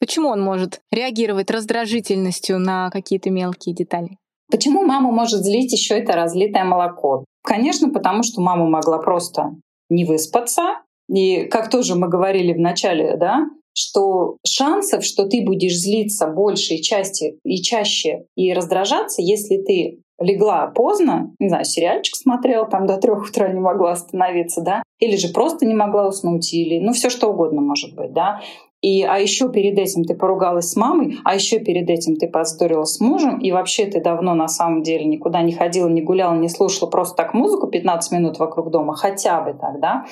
[0.00, 4.18] Почему он может реагировать раздражительностью на какие-то мелкие детали?
[4.50, 7.24] Почему маму может злить еще это разлитое молоко?
[7.44, 9.54] Конечно, потому что мама могла просто
[9.88, 10.80] не выспаться.
[11.08, 16.74] И как тоже мы говорили в начале, да, что шансов, что ты будешь злиться больше
[16.74, 22.86] и чаще, и чаще и раздражаться, если ты легла поздно, не знаю, сериальчик смотрела, там
[22.86, 26.92] до трех утра не могла остановиться, да, или же просто не могла уснуть, или, ну,
[26.92, 28.40] все что угодно может быть, да,
[28.82, 32.84] и, а еще перед этим ты поругалась с мамой, а еще перед этим ты поздорила
[32.84, 36.48] с мужем, и вообще ты давно на самом деле никуда не ходила, не гуляла, не
[36.48, 40.06] слушала просто так музыку 15 минут вокруг дома, хотя бы так, да,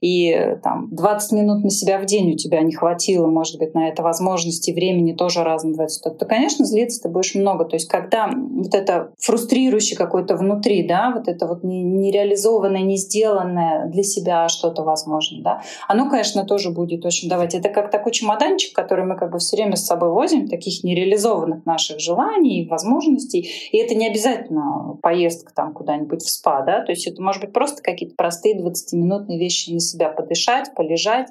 [0.00, 3.88] и там 20 минут на себя в день у тебя не хватило, может быть, на
[3.88, 7.64] это возможности, времени тоже разные бывают, то, то, конечно, злиться ты будешь много.
[7.64, 13.86] То есть когда вот это фрустрирующее какое-то внутри, да, вот это вот нереализованное, не сделанное
[13.86, 17.54] для себя что-то возможно, да, оно, конечно, тоже будет очень давать.
[17.54, 21.64] Это как такой чемоданчик, который мы как бы все время с собой возим, таких нереализованных
[21.66, 23.48] наших желаний, возможностей.
[23.72, 27.52] И это не обязательно поездка там куда-нибудь в спа, да, то есть это может быть
[27.52, 31.28] просто какие-то простые 20-минутные вещи на себя подышать, полежать,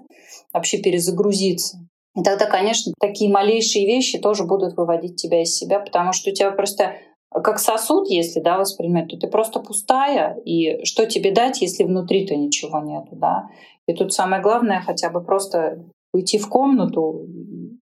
[0.54, 1.78] вообще перезагрузиться.
[2.16, 6.34] И тогда, конечно, такие малейшие вещи тоже будут выводить тебя из себя, потому что у
[6.34, 6.96] тебя просто
[7.34, 12.36] как сосуд, если да, воспринимать, то ты просто пустая, и что тебе дать, если внутри-то
[12.36, 13.48] ничего нету, да?
[13.88, 17.28] И тут самое главное хотя бы просто уйти в комнату,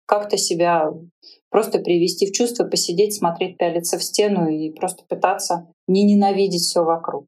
[0.05, 0.91] как-то себя
[1.49, 6.83] просто привести в чувство, посидеть, смотреть, пялиться в стену и просто пытаться не ненавидеть все
[6.83, 7.25] вокруг.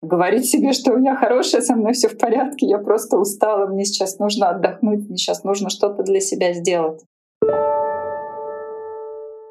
[0.00, 3.84] Говорить себе, что у меня хорошее, со мной все в порядке, я просто устала, мне
[3.84, 7.02] сейчас нужно отдохнуть, мне сейчас нужно что-то для себя сделать.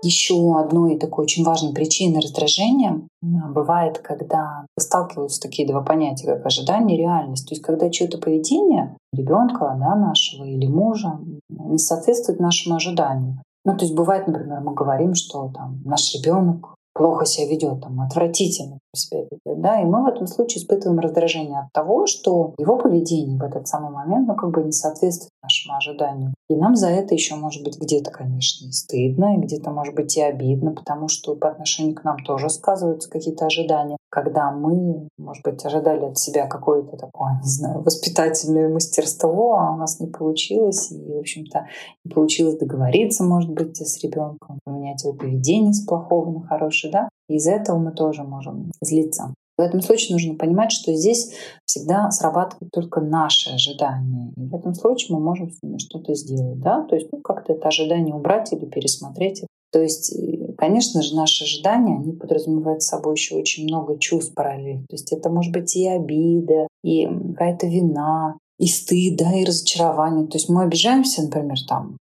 [0.03, 6.97] Еще одной такой очень важной причиной раздражения бывает, когда сталкиваются такие два понятия, как ожидание
[6.97, 7.47] и реальность.
[7.47, 13.41] То есть когда чье-то поведение ребенка да, нашего или мужа не соответствует нашему ожиданию.
[13.65, 18.01] Ну, то есть бывает, например, мы говорим, что там наш ребенок плохо себя ведет, там,
[18.01, 22.77] отвратительно себя ведет, да, и мы в этом случае испытываем раздражение от того, что его
[22.77, 26.33] поведение в этот самый момент, ну, как бы не соответствует нашему ожиданию.
[26.49, 30.15] И нам за это еще может быть где-то, конечно, и стыдно, и где-то, может быть,
[30.17, 35.43] и обидно, потому что по отношению к нам тоже сказываются какие-то ожидания, когда мы, может
[35.43, 40.91] быть, ожидали от себя какое-то такое, не знаю, воспитательное мастерство, а у нас не получилось,
[40.91, 41.67] и, в общем-то,
[42.05, 46.91] не получилось договориться, может быть, с ребенком, поменять его поведение с плохого на хорошее, дальше,
[46.91, 49.33] да, из-за этого мы тоже можем злиться.
[49.57, 51.33] В этом случае нужно понимать, что здесь
[51.65, 54.31] всегда срабатывают только наши ожидания.
[54.37, 57.67] И в этом случае мы можем с что-то сделать, да, то есть ну, как-то это
[57.67, 59.43] ожидание убрать или пересмотреть.
[59.73, 60.15] То есть,
[60.57, 64.85] конечно же, наши ожидания, они подразумевают собой еще очень много чувств параллельно.
[64.87, 70.27] То есть это может быть и обида, и какая-то вина, и стыд, да, и разочарование.
[70.27, 71.97] То есть мы обижаемся, например, там,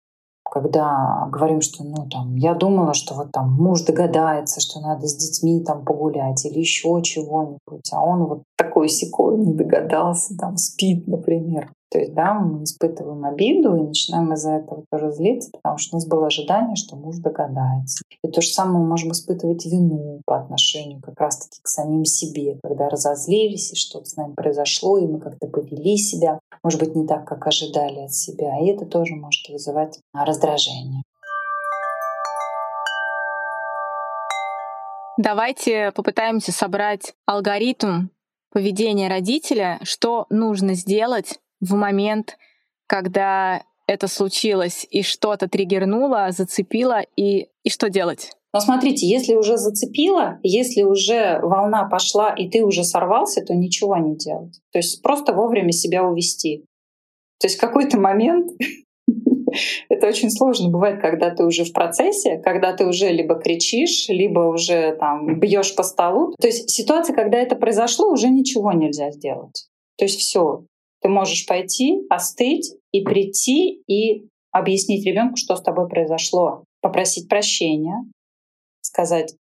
[0.51, 5.17] когда говорим, что ну там я думала, что вот там муж догадается, что надо с
[5.17, 11.07] детьми там погулять или еще чего-нибудь, а он вот такой секой не догадался, там спит,
[11.07, 11.71] например.
[11.91, 15.99] То есть, да, мы испытываем обиду и начинаем из-за этого тоже злиться, потому что у
[15.99, 18.05] нас было ожидание, что муж догадается.
[18.23, 22.61] И то же самое мы можем испытывать вину по отношению как раз-таки к самим себе,
[22.63, 27.09] когда разозлились, и что-то с нами произошло, и мы как-то повели себя, может быть, не
[27.09, 28.57] так, как ожидали от себя.
[28.61, 31.03] И это тоже может вызывать раздражение.
[35.19, 38.09] Давайте попытаемся собрать алгоритм
[38.53, 42.37] поведения родителя, что нужно сделать в момент,
[42.87, 48.33] когда это случилось и что-то триггернуло, зацепило, и, и что делать?
[48.53, 53.97] Но смотрите, если уже зацепило, если уже волна пошла, и ты уже сорвался, то ничего
[53.97, 54.61] не делать.
[54.73, 56.65] То есть просто вовремя себя увести.
[57.41, 58.51] То есть в какой-то момент
[59.89, 64.41] это очень сложно бывает, когда ты уже в процессе, когда ты уже либо кричишь, либо
[64.41, 66.35] уже там бьешь по столу.
[66.41, 69.69] То есть ситуация, когда это произошло, уже ничего нельзя сделать.
[69.97, 70.65] То есть все,
[71.01, 78.05] ты можешь пойти, остыть и прийти и объяснить ребенку, что с тобой произошло, попросить прощения,
[78.83, 79.35] сказать,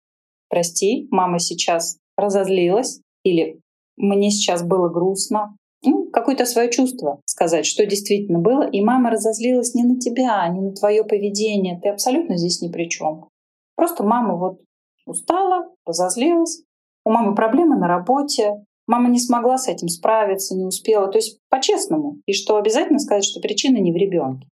[0.50, 3.60] прости, мама сейчас разозлилась, или
[3.96, 8.68] мне сейчас было грустно, ну, какое-то свое чувство сказать, что действительно было.
[8.68, 11.80] И мама разозлилась не на тебя, не на твое поведение.
[11.82, 13.30] Ты абсолютно здесь ни при чем.
[13.76, 14.60] Просто мама вот
[15.06, 16.64] устала, разозлилась.
[17.06, 21.08] У мамы проблемы на работе, Мама не смогла с этим справиться, не успела.
[21.08, 22.22] То есть по-честному.
[22.26, 24.48] И что обязательно сказать, что причина не в ребенке.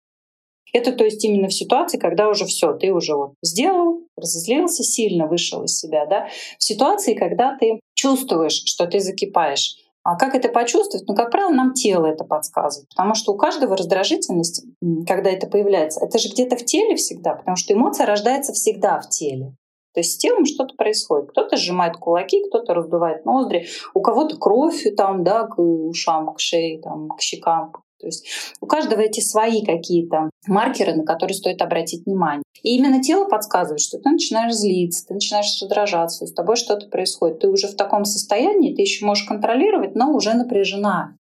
[0.74, 5.28] Это то есть именно в ситуации, когда уже все, ты уже вот сделал, разозлился, сильно
[5.28, 6.08] вышел из себя.
[6.08, 6.28] Да?
[6.58, 9.78] В ситуации, когда ты чувствуешь, что ты закипаешь.
[10.04, 11.08] А как это почувствовать?
[11.08, 14.66] Ну, как правило, нам тело это подсказывает, потому что у каждого раздражительность,
[15.08, 19.08] когда это появляется, это же где-то в теле всегда, потому что эмоция рождается всегда в
[19.08, 19.54] теле.
[19.94, 21.30] То есть с телом что-то происходит.
[21.30, 26.82] Кто-то сжимает кулаки, кто-то раздувает ноздри, у кого-то кровь там, да, к ушам, к шее,
[26.82, 27.72] там, к щекам.
[28.00, 28.28] То есть
[28.60, 32.44] у каждого эти свои какие-то маркеры, на которые стоит обратить внимание.
[32.62, 37.40] И именно тело подсказывает, что ты начинаешь злиться, ты начинаешь раздражаться, с тобой что-то происходит.
[37.40, 41.16] Ты уже в таком состоянии, ты еще можешь контролировать, но уже напряжена.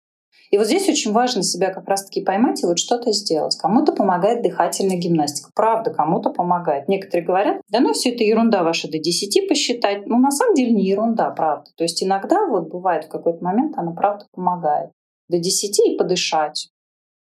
[0.50, 3.56] И вот здесь очень важно себя как раз-таки поймать и вот что-то сделать.
[3.56, 5.50] Кому-то помогает дыхательная гимнастика.
[5.54, 6.88] Правда, кому-то помогает.
[6.88, 10.06] Некоторые говорят, да ну все это ерунда ваша до 10 посчитать.
[10.06, 11.70] Ну на самом деле не ерунда, правда.
[11.76, 14.90] То есть иногда вот бывает в какой-то момент она правда помогает.
[15.28, 16.70] До 10 и подышать.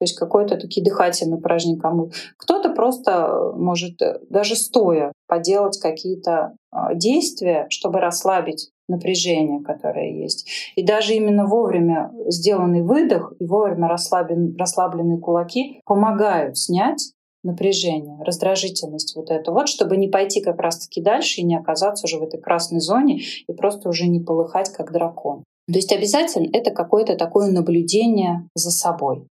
[0.01, 2.11] То есть какой-то такие дыхательные упражнения кому.
[2.37, 10.23] Кто-то просто э, может э, даже стоя поделать какие-то а, действия, чтобы расслабить напряжение, которое
[10.23, 10.47] есть.
[10.77, 19.15] И даже именно вовремя сделанный выдох и вовремя расслаблен, расслабленные кулаки помогают снять напряжение, раздражительность
[19.17, 19.53] вот эту.
[19.53, 23.21] Вот чтобы не пойти как раз-таки дальше и не оказаться уже в этой красной зоне
[23.47, 25.45] и просто уже не полыхать как дракон.
[25.67, 29.27] То есть обязательно это какое-то такое наблюдение за собой.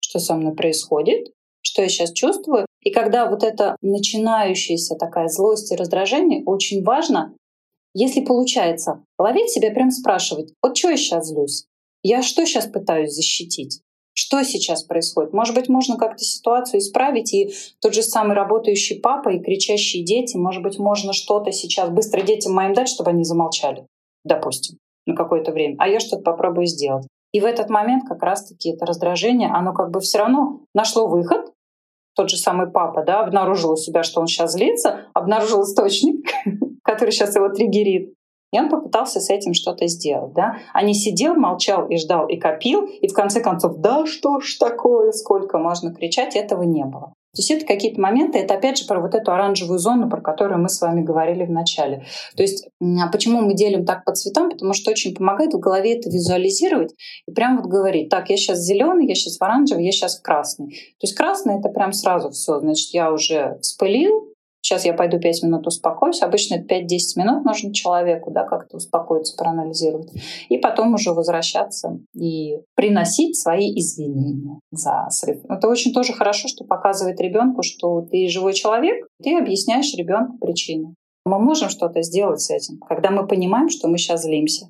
[0.00, 1.32] Что со мной происходит,
[1.62, 2.66] что я сейчас чувствую.
[2.82, 7.34] И когда вот эта начинающаяся такая злость и раздражение, очень важно
[7.94, 11.66] если получается, ловить себя прям спрашивать, вот что я сейчас злюсь?
[12.02, 13.80] Я что сейчас пытаюсь защитить?
[14.14, 15.32] Что сейчас происходит?
[15.32, 20.36] Может быть, можно как-то ситуацию исправить, и тот же самый работающий папа и кричащие дети,
[20.36, 23.86] может быть, можно что-то сейчас быстро детям моим дать, чтобы они замолчали,
[24.24, 27.06] допустим, на какое-то время, а я что-то попробую сделать.
[27.32, 31.52] И в этот момент как раз-таки это раздражение, оно как бы все равно нашло выход,
[32.16, 36.28] тот же самый папа, да, обнаружил у себя, что он сейчас злится, обнаружил источник,
[36.88, 38.14] который сейчас его триггерит.
[38.50, 40.32] И он попытался с этим что-то сделать.
[40.32, 40.56] Да?
[40.72, 44.56] А не сидел, молчал и ждал, и копил, и в конце концов, да что ж
[44.58, 47.12] такое, сколько можно кричать, этого не было.
[47.36, 50.60] То есть это какие-то моменты, это опять же про вот эту оранжевую зону, про которую
[50.62, 52.06] мы с вами говорили в начале.
[52.34, 54.48] То есть а почему мы делим так по цветам?
[54.48, 56.94] Потому что очень помогает в голове это визуализировать
[57.26, 60.22] и прям вот говорить, так, я сейчас зеленый, я сейчас в оранжевый, я сейчас в
[60.22, 60.68] красный.
[60.68, 64.32] То есть красный это прям сразу все, значит, я уже вспылил,
[64.68, 66.20] Сейчас я пойду 5 минут успокоюсь.
[66.20, 70.10] Обычно это 5-10 минут нужно человеку, да, как-то успокоиться, проанализировать.
[70.50, 75.38] И потом уже возвращаться и приносить свои извинения за срыв.
[75.48, 80.94] Это очень тоже хорошо, что показывает ребенку, что ты живой человек, ты объясняешь ребенку причину.
[81.24, 84.68] Мы можем что-то сделать с этим, когда мы понимаем, что мы сейчас злимся.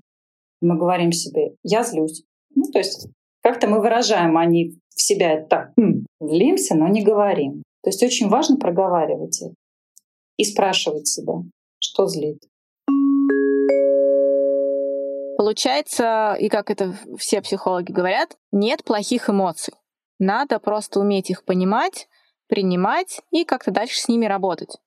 [0.60, 2.22] Мы говорим себе, я злюсь.
[2.54, 3.08] Ну, то есть
[3.42, 7.64] как-то мы выражаем, а не в себя так, хм, злимся, но не говорим.
[7.82, 9.54] То есть очень важно проговаривать это
[10.38, 11.34] и спрашивать себя,
[11.78, 12.42] что злит.
[15.36, 19.74] Получается, и как это все психологи говорят, нет плохих эмоций.
[20.18, 22.08] Надо просто уметь их понимать,
[22.48, 24.78] принимать и как-то дальше с ними работать.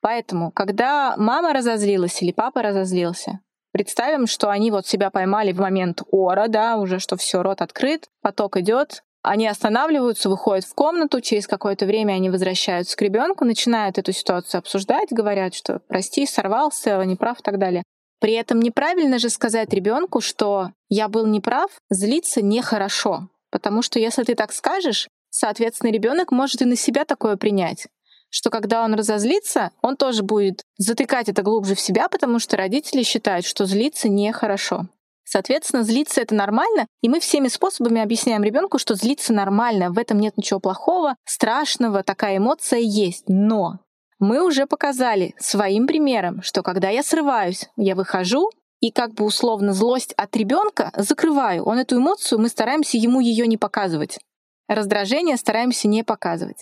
[0.00, 3.40] Поэтому, когда мама разозлилась или папа разозлился,
[3.72, 8.08] представим, что они вот себя поймали в момент ора, да, уже что все, рот открыт,
[8.22, 13.98] поток идет, они останавливаются, выходят в комнату, через какое-то время они возвращаются к ребенку, начинают
[13.98, 17.82] эту ситуацию обсуждать, говорят, что прости, сорвался, неправ и так далее.
[18.20, 23.28] При этом неправильно же сказать ребенку, что я был неправ, злиться нехорошо.
[23.50, 27.86] Потому что если ты так скажешь, соответственно, ребенок может и на себя такое принять
[28.30, 33.02] что когда он разозлится, он тоже будет затыкать это глубже в себя, потому что родители
[33.02, 34.86] считают, что злиться нехорошо.
[35.32, 40.18] Соответственно, злиться это нормально, и мы всеми способами объясняем ребенку, что злиться нормально, в этом
[40.18, 43.28] нет ничего плохого, страшного, такая эмоция есть.
[43.28, 43.78] Но
[44.18, 49.72] мы уже показали своим примером, что когда я срываюсь, я выхожу и как бы условно
[49.72, 51.64] злость от ребенка закрываю.
[51.64, 54.18] Он эту эмоцию, мы стараемся ему ее не показывать.
[54.66, 56.58] Раздражение стараемся не показывать.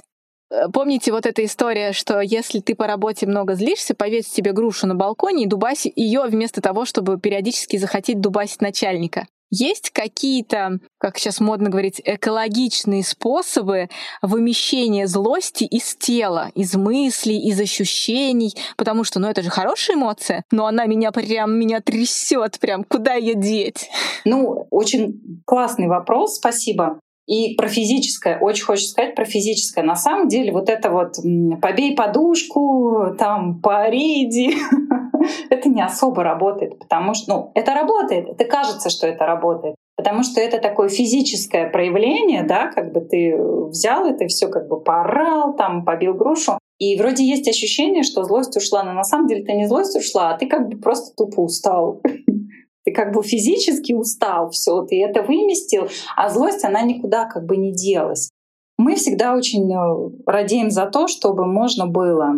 [0.50, 4.86] Э, помните вот эта история, что если ты по работе много злишься, повесь себе грушу
[4.86, 9.26] на балконе и дубаси ее вместо того, чтобы периодически захотеть дубасить начальника.
[9.50, 13.88] Есть какие-то, как сейчас модно говорить, экологичные способы
[14.20, 20.44] вымещения злости из тела, из мыслей, из ощущений, потому что, ну, это же хорошая эмоция,
[20.50, 23.88] но она меня прям, меня трясет, прям, куда ее деть?
[24.26, 27.00] Ну, очень классный вопрос, спасибо.
[27.28, 29.82] И про физическое, очень хочется сказать про физическое.
[29.82, 31.16] На самом деле вот это вот
[31.60, 34.56] побей подушку, там париди,
[35.50, 40.22] это не особо работает, потому что, ну, это работает, это кажется, что это работает, потому
[40.22, 43.36] что это такое физическое проявление, да, как бы ты
[43.68, 48.56] взял это все как бы поорал, там побил грушу, и вроде есть ощущение, что злость
[48.56, 51.40] ушла, но на самом деле это не злость ушла, а ты как бы просто тупо
[51.40, 52.00] устал.
[52.88, 57.56] ты как бы физически устал, все, ты это выместил, а злость, она никуда как бы
[57.56, 58.30] не делась.
[58.78, 62.34] Мы всегда очень э, радеем за то, чтобы можно было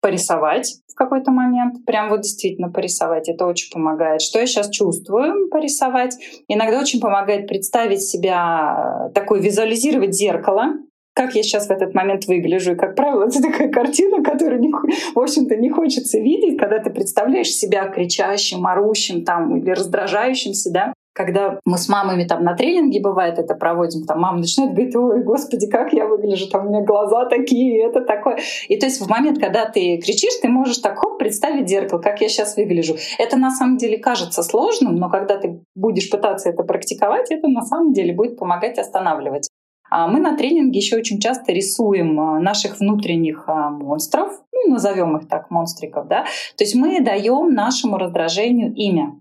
[0.00, 4.20] порисовать в какой-то момент, прям вот действительно порисовать, это очень помогает.
[4.20, 6.16] Что я сейчас чувствую, порисовать.
[6.46, 10.74] Иногда очень помогает представить себя, э, такой визуализировать зеркало,
[11.18, 12.72] как я сейчас в этот момент выгляжу.
[12.72, 16.90] И, как правило, это такая картина, которую, не, в общем-то, не хочется видеть, когда ты
[16.90, 23.00] представляешь себя кричащим, орущим там, или раздражающимся, да, когда мы с мамами там на тренинге,
[23.00, 26.82] бывает, это проводим, там мама начинает говорить, ой, господи, как я выгляжу, там у меня
[26.82, 28.38] глаза такие, это такое.
[28.68, 32.20] И то есть в момент, когда ты кричишь, ты можешь так хоп, представить зеркало, как
[32.20, 32.96] я сейчас выгляжу.
[33.18, 37.62] Это на самом деле кажется сложным, но когда ты будешь пытаться это практиковать, это на
[37.62, 39.48] самом деле будет помогать останавливать.
[39.90, 45.16] А мы на тренинге еще очень часто рисуем а, наших внутренних а, монстров, ну, назовем
[45.16, 46.24] их так, монстриков, да.
[46.56, 49.14] То есть мы даем нашему раздражению имя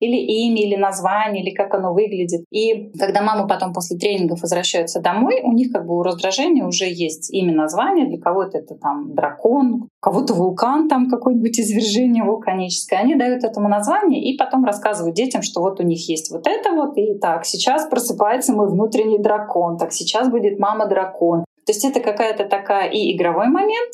[0.00, 2.44] или имя, или название, или как оно выглядит.
[2.50, 6.86] И когда мама потом после тренингов возвращается домой, у них как бы у раздражения уже
[6.86, 8.06] есть имя, название.
[8.06, 12.98] Для кого-то это там дракон, кого-то вулкан, там какое-нибудь извержение вулканическое.
[12.98, 16.72] Они дают этому название и потом рассказывают детям, что вот у них есть вот это
[16.72, 21.44] вот, и так, сейчас просыпается мой внутренний дракон, так, сейчас будет мама дракон.
[21.66, 23.92] То есть это какая-то такая и игровой момент,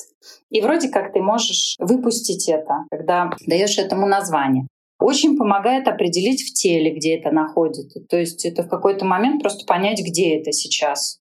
[0.50, 4.66] и вроде как ты можешь выпустить это, когда даешь этому название
[4.98, 8.00] очень помогает определить в теле, где это находится.
[8.00, 11.20] То есть это в какой-то момент просто понять, где это сейчас.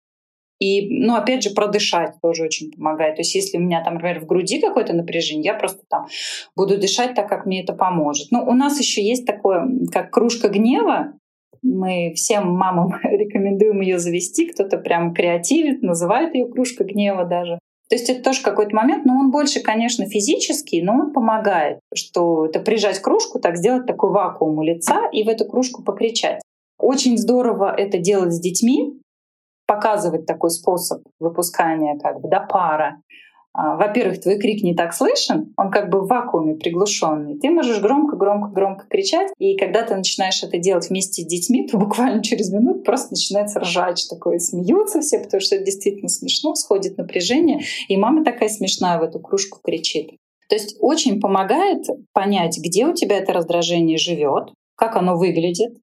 [0.59, 3.15] И, ну, опять же, продышать тоже очень помогает.
[3.15, 6.07] То есть если у меня там, например, в груди какое-то напряжение, я просто там
[6.55, 8.31] буду дышать так, как мне это поможет.
[8.31, 11.13] Ну, у нас еще есть такое, как кружка гнева.
[11.61, 14.47] Мы всем мамам рекомендуем ее завести.
[14.47, 17.59] Кто-то прям креативит, называет ее кружка гнева даже.
[17.89, 22.47] То есть это тоже какой-то момент, но он больше, конечно, физический, но он помогает, что
[22.47, 26.41] это прижать кружку, так сделать такой вакуум у лица и в эту кружку покричать.
[26.79, 28.99] Очень здорово это делать с детьми,
[29.67, 33.01] показывать такой способ выпускания как бы до пара.
[33.57, 37.39] А, во-первых, твой крик не так слышен, он как бы в вакууме приглушенный.
[37.39, 42.21] Ты можешь громко-громко-громко кричать, и когда ты начинаешь это делать вместе с детьми, то буквально
[42.21, 47.61] через минуту просто начинается ржач такой, смеются все, потому что это действительно смешно, сходит напряжение,
[47.87, 50.11] и мама такая смешная в эту кружку кричит.
[50.49, 55.77] То есть очень помогает понять, где у тебя это раздражение живет, как оно выглядит,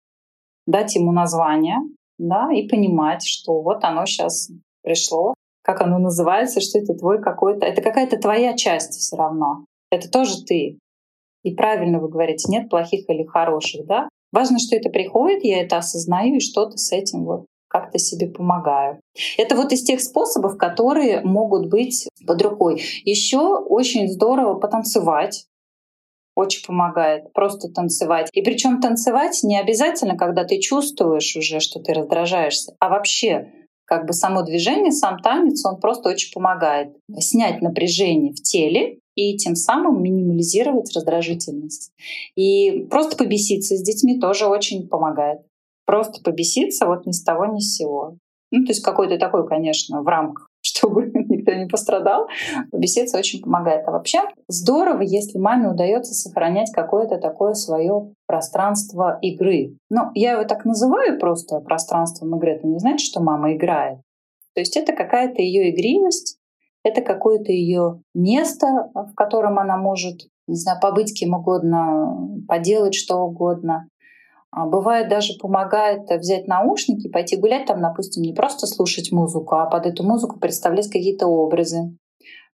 [0.67, 1.79] дать ему название,
[2.19, 4.51] да, и понимать, что вот оно сейчас
[4.83, 5.33] пришло,
[5.63, 7.65] как оно называется, что это твой какой-то...
[7.67, 9.65] Это какая-то твоя часть все равно.
[9.91, 10.79] Это тоже ты.
[11.45, 14.09] И правильно вы говорите, нет плохих или хороших, да?
[14.33, 19.01] Важно, что это приходит, я это осознаю и что-то с этим вот как-то себе помогаю.
[19.39, 22.83] Это вот из тех способов, которые могут быть под рукой.
[23.05, 25.47] Еще очень здорово потанцевать.
[26.35, 28.29] Очень помогает просто танцевать.
[28.33, 33.53] И причем танцевать не обязательно, когда ты чувствуешь уже, что ты раздражаешься, а вообще
[33.93, 39.37] как бы само движение, сам танец, он просто очень помогает снять напряжение в теле и
[39.37, 41.93] тем самым минимализировать раздражительность.
[42.35, 45.41] И просто побеситься с детьми тоже очень помогает.
[45.85, 48.17] Просто побеситься вот ни с того ни с сего.
[48.51, 51.12] Ну, то есть какой-то такой, конечно, в рамках чтобы
[51.53, 52.29] никто не пострадал.
[52.73, 53.87] Беседа очень помогает.
[53.87, 59.77] А вообще здорово, если маме удается сохранять какое-то такое свое пространство игры.
[59.91, 62.53] Ну, я его так называю просто пространством игры.
[62.53, 63.99] Это не значит, что мама играет.
[64.55, 66.39] То есть это какая-то ее игривость,
[66.85, 73.19] это какое-то ее место, в котором она может, не знаю, побыть кем угодно, поделать что
[73.23, 73.89] угодно.
[74.55, 79.65] А бывает даже помогает взять наушники, пойти гулять там, допустим, не просто слушать музыку, а
[79.65, 81.97] под эту музыку представлять какие-то образы,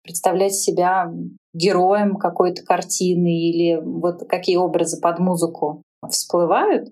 [0.03, 1.11] представлять себя
[1.55, 6.91] героем какой-то картины или вот какие образы под музыку всплывают,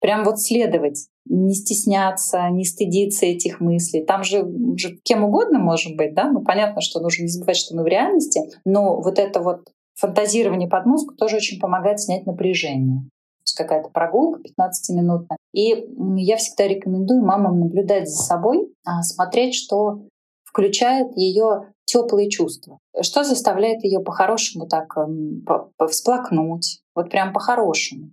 [0.00, 4.04] прям вот следовать, не стесняться, не стыдиться этих мыслей.
[4.04, 7.74] Там же, же кем угодно можем быть, да, ну понятно, что нужно не забывать, что
[7.74, 13.02] мы в реальности, но вот это вот фантазирование под музыку тоже очень помогает снять напряжение
[13.54, 15.38] какая-то прогулка 15-минутная.
[15.52, 20.06] И я всегда рекомендую мамам наблюдать за собой, а, смотреть, что
[20.44, 22.78] включает ее теплые чувства.
[23.00, 25.44] Что заставляет ее по-хорошему так эм,
[25.88, 28.10] всплакнуть, вот прям по-хорошему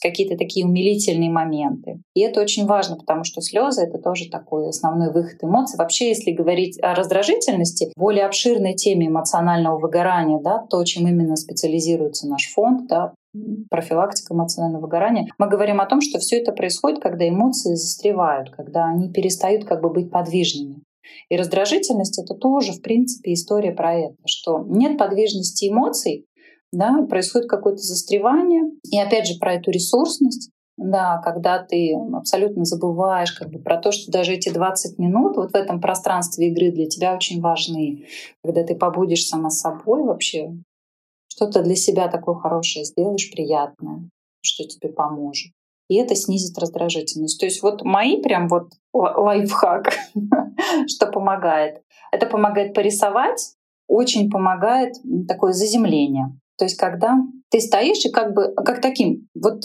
[0.00, 2.00] какие-то такие умилительные моменты.
[2.14, 5.78] И это очень важно, потому что слезы это тоже такой основной выход эмоций.
[5.78, 12.28] Вообще, если говорить о раздражительности, более обширной теме эмоционального выгорания, да, то, чем именно специализируется
[12.28, 13.14] наш фонд, да,
[13.70, 18.86] профилактика эмоционального выгорания, мы говорим о том, что все это происходит, когда эмоции застревают, когда
[18.86, 20.82] они перестают как бы быть подвижными.
[21.28, 26.26] И раздражительность— это тоже, в принципе, история про это, что нет подвижности эмоций,
[26.76, 28.64] да, происходит какое-то застревание.
[28.90, 33.92] И опять же про эту ресурсность, да, когда ты абсолютно забываешь как бы про то,
[33.92, 38.06] что даже эти 20 минут вот в этом пространстве игры для тебя очень важны.
[38.44, 40.52] Когда ты побудешь сама собой вообще,
[41.28, 44.10] что-то для себя такое хорошее сделаешь, приятное,
[44.42, 45.52] что тебе поможет.
[45.88, 47.40] И это снизит раздражительность.
[47.40, 49.94] То есть вот мои прям вот лайфхак,
[50.88, 51.80] что помогает.
[52.12, 53.54] Это помогает порисовать,
[53.88, 54.96] очень помогает
[55.26, 56.36] такое заземление.
[56.58, 57.16] То есть когда
[57.50, 59.62] ты стоишь и как бы как таким, вот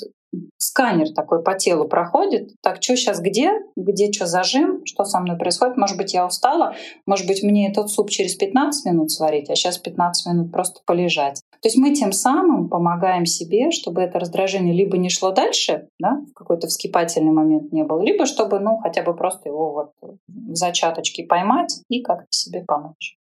[0.58, 2.52] сканер такой по телу проходит.
[2.62, 3.52] Так, что сейчас где?
[3.76, 4.82] Где что зажим?
[4.86, 5.78] Что со мной происходит?
[5.78, 6.76] Может быть, я устала?
[7.06, 11.42] Может быть, мне этот суп через 15 минут сварить, а сейчас 15 минут просто полежать.
[11.62, 16.22] То есть мы тем самым помогаем себе, чтобы это раздражение либо не шло дальше, да,
[16.32, 19.92] в какой-то вскипательный момент не было, либо чтобы, ну, хотя бы просто его вот
[20.28, 23.18] в зачаточке поймать и как-то себе помочь.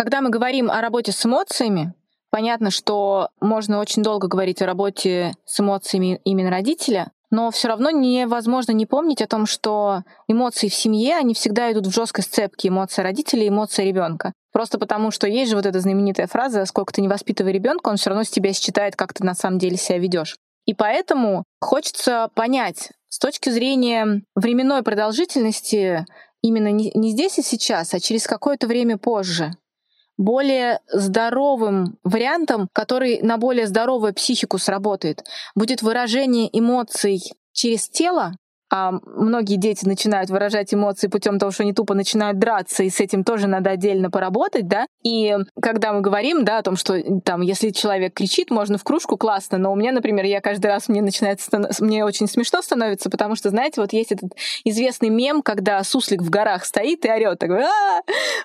[0.00, 1.92] Когда мы говорим о работе с эмоциями,
[2.30, 7.90] понятно, что можно очень долго говорить о работе с эмоциями именно родителя, но все равно
[7.90, 12.68] невозможно не помнить о том, что эмоции в семье, они всегда идут в жесткой сцепке
[12.68, 14.32] эмоции родителей и эмоции ребенка.
[14.54, 17.98] Просто потому, что есть же вот эта знаменитая фраза «сколько ты не воспитывай ребенка, он
[17.98, 20.38] все равно с тебя считает, как ты на самом деле себя ведешь.
[20.64, 26.06] И поэтому хочется понять с точки зрения временной продолжительности
[26.40, 29.52] именно не здесь и сейчас, а через какое-то время позже
[30.20, 38.34] более здоровым вариантом, который на более здоровую психику сработает, будет выражение эмоций через тело,
[38.70, 43.00] а многие дети начинают выражать эмоции путем того, что они тупо начинают драться, и с
[43.00, 44.86] этим тоже надо отдельно поработать, да.
[45.02, 49.16] И когда мы говорим, да, о том, что там, если человек кричит, можно в кружку,
[49.16, 51.40] классно, но у меня, например, я каждый раз мне начинает,
[51.80, 54.30] мне очень смешно становится, потому что, знаете, вот есть этот
[54.64, 57.64] известный мем, когда суслик в горах стоит и орет, такой,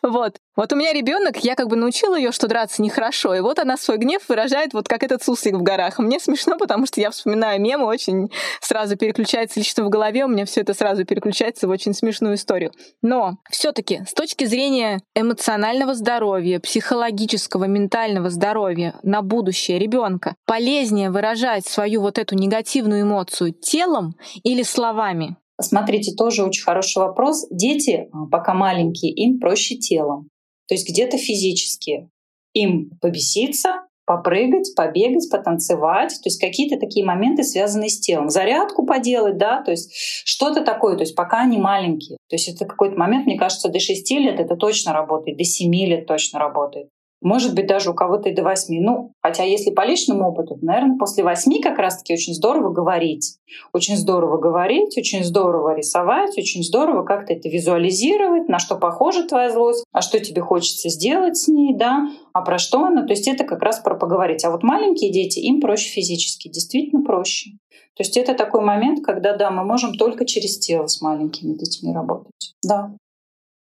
[0.01, 0.38] вот.
[0.55, 3.76] Вот у меня ребенок, я как бы научила ее, что драться нехорошо, и вот она
[3.76, 5.99] свой гнев выражает вот как этот суслик в горах.
[5.99, 10.45] Мне смешно, потому что я вспоминаю мемы, очень сразу переключается лично в голове, у меня
[10.45, 12.72] все это сразу переключается в очень смешную историю.
[13.01, 21.66] Но все-таки с точки зрения эмоционального здоровья, психологического, ментального здоровья на будущее ребенка, полезнее выражать
[21.66, 25.38] свою вот эту негативную эмоцию телом или словами?
[25.59, 27.47] Смотрите, тоже очень хороший вопрос.
[27.49, 30.30] Дети, а, пока маленькие, им проще телом.
[30.68, 32.09] То есть где-то физически
[32.53, 38.29] им побеситься, попрыгать, побегать, потанцевать, то есть какие-то такие моменты, связанные с телом.
[38.29, 39.93] Зарядку поделать, да, то есть
[40.25, 42.17] что-то такое, то есть пока они маленькие.
[42.29, 45.73] То есть это какой-то момент, мне кажется, до 6 лет это точно работает, до 7
[45.73, 46.89] лет точно работает
[47.22, 48.80] может быть, даже у кого-то и до восьми.
[48.80, 53.38] Ну, хотя если по личному опыту, наверное, после восьми как раз-таки очень здорово говорить.
[53.74, 59.49] Очень здорово говорить, очень здорово рисовать, очень здорово как-то это визуализировать, на что похожа твоя
[59.51, 63.05] злость, а что тебе хочется сделать с ней, да, а про что она.
[63.05, 64.43] То есть это как раз про поговорить.
[64.45, 67.51] А вот маленькие дети, им проще физически, действительно проще.
[67.95, 71.93] То есть это такой момент, когда, да, мы можем только через тело с маленькими детьми
[71.93, 72.53] работать.
[72.61, 72.91] Да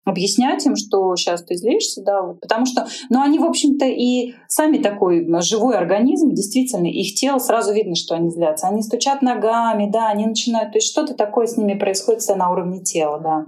[0.05, 4.33] объяснять им, что сейчас ты злишься, да, вот, потому что, ну, они, в общем-то, и
[4.47, 8.67] сами такой живой организм, действительно, их тело сразу видно, что они злятся.
[8.67, 12.81] Они стучат ногами, да, они начинают, то есть что-то такое с ними происходит на уровне
[12.81, 13.45] тела, да.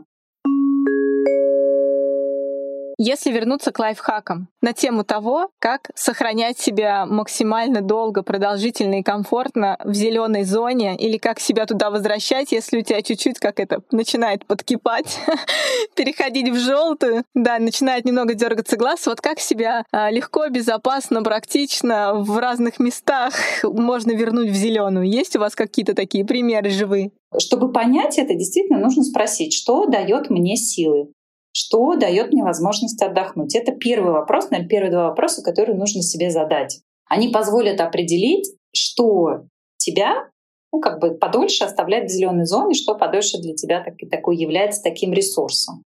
[2.98, 9.78] Если вернуться к лайфхакам на тему того, как сохранять себя максимально долго, продолжительно и комфортно
[9.84, 14.46] в зеленой зоне, или как себя туда возвращать, если у тебя чуть-чуть как это начинает
[14.46, 15.20] подкипать,
[15.96, 19.06] переходить в желтую, да, начинает немного дергаться глаз.
[19.08, 23.34] Вот как себя а, легко, безопасно, практично в разных местах
[23.64, 25.10] можно вернуть в зеленую?
[25.10, 27.12] Есть у вас какие-то такие примеры живые?
[27.38, 31.10] Чтобы понять это, действительно нужно спросить, что дает мне силы
[31.56, 33.56] что дает мне возможность отдохнуть.
[33.56, 36.82] Это первый вопрос, наверное, первые два вопроса, которые нужно себе задать.
[37.08, 39.46] Они позволят определить, что
[39.78, 40.30] тебя
[40.74, 44.84] ну, как бы подольше оставлять в зеленой зоне, что подольше для тебя так, такой является
[44.84, 45.82] таким ресурсом.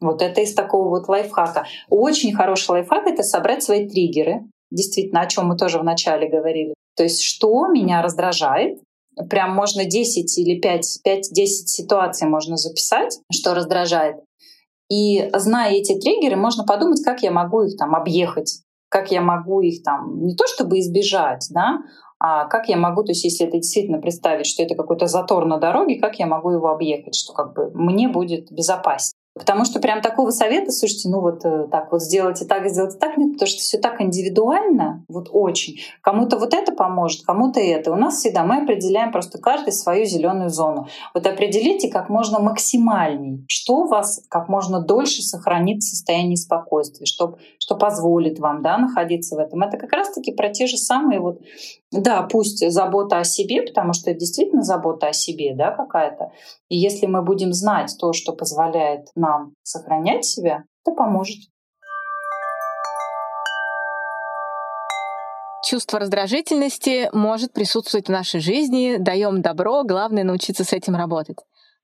[0.00, 1.66] Вот это из такого вот лайфхака.
[1.88, 4.42] Очень хороший лайфхак— это собрать свои триггеры,
[4.72, 6.74] действительно, о чем мы тоже вначале говорили.
[6.96, 8.80] То есть, что меня раздражает,
[9.30, 14.16] прям можно 10 или 5-10 ситуаций можно записать, что раздражает.
[14.92, 19.62] И зная эти триггеры, можно подумать, как я могу их там объехать, как я могу
[19.62, 21.78] их там не то чтобы избежать, да,
[22.18, 25.56] а как я могу, то есть если это действительно представить, что это какой-то затор на
[25.56, 29.16] дороге, как я могу его объехать, что как бы мне будет безопаснее.
[29.34, 33.16] Потому что прям такого совета, слушайте, ну вот э, так вот сделайте так, сделайте так,
[33.16, 35.78] нет, потому что все так индивидуально, вот очень.
[36.02, 37.92] Кому-то вот это поможет, кому-то это.
[37.92, 40.86] У нас всегда мы определяем просто каждый свою зеленую зону.
[41.14, 47.38] Вот определите как можно максимальней, что вас как можно дольше сохранит в состоянии спокойствия, что,
[47.62, 49.62] что позволит вам да, находиться в этом.
[49.62, 51.40] Это как раз-таки про те же самые вот,
[51.92, 56.32] да, пусть забота о себе, потому что это действительно забота о себе, да, какая-то.
[56.68, 61.38] И если мы будем знать то, что позволяет нам сохранять себя, это поможет.
[65.64, 71.36] Чувство раздражительности может присутствовать в нашей жизни, даем добро, главное научиться с этим работать.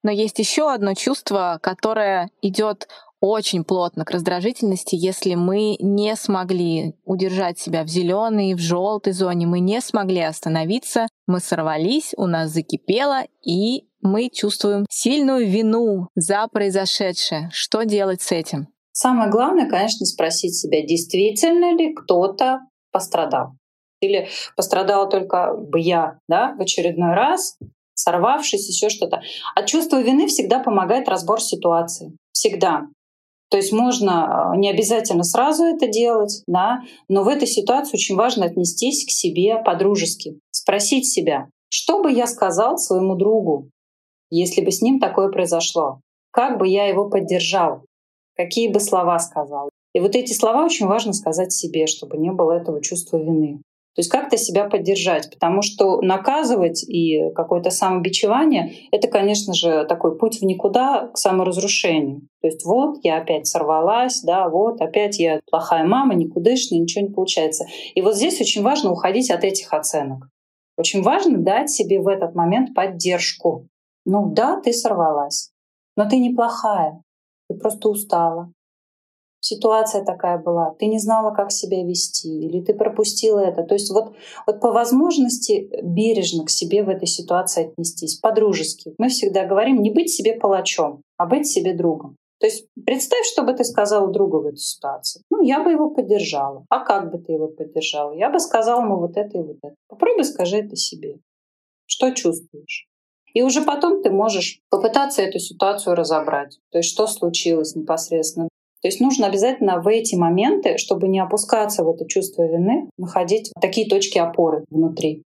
[0.03, 2.89] Но есть еще одно чувство, которое идет
[3.21, 9.47] очень плотно к раздражительности, если мы не смогли удержать себя в зеленой, в желтой зоне,
[9.47, 16.47] мы не смогли остановиться, мы сорвались, у нас закипело, и мы чувствуем сильную вину за
[16.49, 17.51] произошедшее.
[17.53, 18.69] Что делать с этим?
[18.93, 22.61] Самое главное, конечно, спросить себя, действительно ли кто-то
[22.91, 23.53] пострадал.
[24.01, 27.57] Или пострадала только бы я да, в очередной раз,
[27.95, 29.23] сорвавшись, еще что-то.
[29.55, 32.17] А чувство вины всегда помогает разбор ситуации.
[32.33, 32.83] Всегда.
[33.51, 38.17] То есть можно э, не обязательно сразу это делать, да, но в этой ситуации очень
[38.17, 43.71] важно отнестись к себе по-дружески, спросить себя, что бы я сказал своему другу,
[44.31, 47.85] если бы с ним такое произошло, как бы я его поддержал,
[48.37, 49.71] какие бы слова сказал.
[49.95, 53.63] И вот эти слова очень важно сказать себе, чтобы не было этого чувства вины.
[53.99, 60.17] То есть как-то себя поддержать, потому что наказывать и какое-то самобичевание— это, конечно же, такой
[60.17, 62.21] путь в никуда к саморазрушению.
[62.41, 67.13] То есть вот я опять сорвалась, да, вот опять я плохая мама, никудышная, ничего не
[67.13, 67.67] получается.
[67.97, 70.29] И вот здесь очень важно уходить от этих оценок.
[70.77, 73.67] Очень важно дать себе в этот момент поддержку.
[74.05, 75.51] Ну да, ты сорвалась,
[75.97, 77.03] но ты неплохая,
[77.49, 78.53] ты просто устала
[79.41, 83.63] ситуация такая была, ты не знала, как себя вести, или ты пропустила это.
[83.63, 84.15] То есть вот,
[84.47, 88.95] вот по возможности бережно к себе в этой ситуации отнестись, по-дружески.
[88.99, 92.17] Мы всегда говорим не быть себе палачом, а быть себе другом.
[92.41, 95.23] То есть представь, что бы ты сказала другу в этой ситуации.
[95.29, 96.65] Ну, я бы его поддержала.
[96.69, 98.13] А как бы ты его поддержала?
[98.13, 99.75] Я бы сказала ему вот это и вот это.
[99.89, 101.19] Попробуй скажи это себе.
[101.87, 102.87] Что чувствуешь?
[103.35, 106.59] И уже потом ты можешь попытаться эту ситуацию разобрать.
[106.71, 108.49] То есть что случилось непосредственно.
[108.81, 113.51] То есть нужно обязательно в эти моменты, чтобы не опускаться в это чувство вины, находить
[113.61, 115.23] такие точки опоры внутри.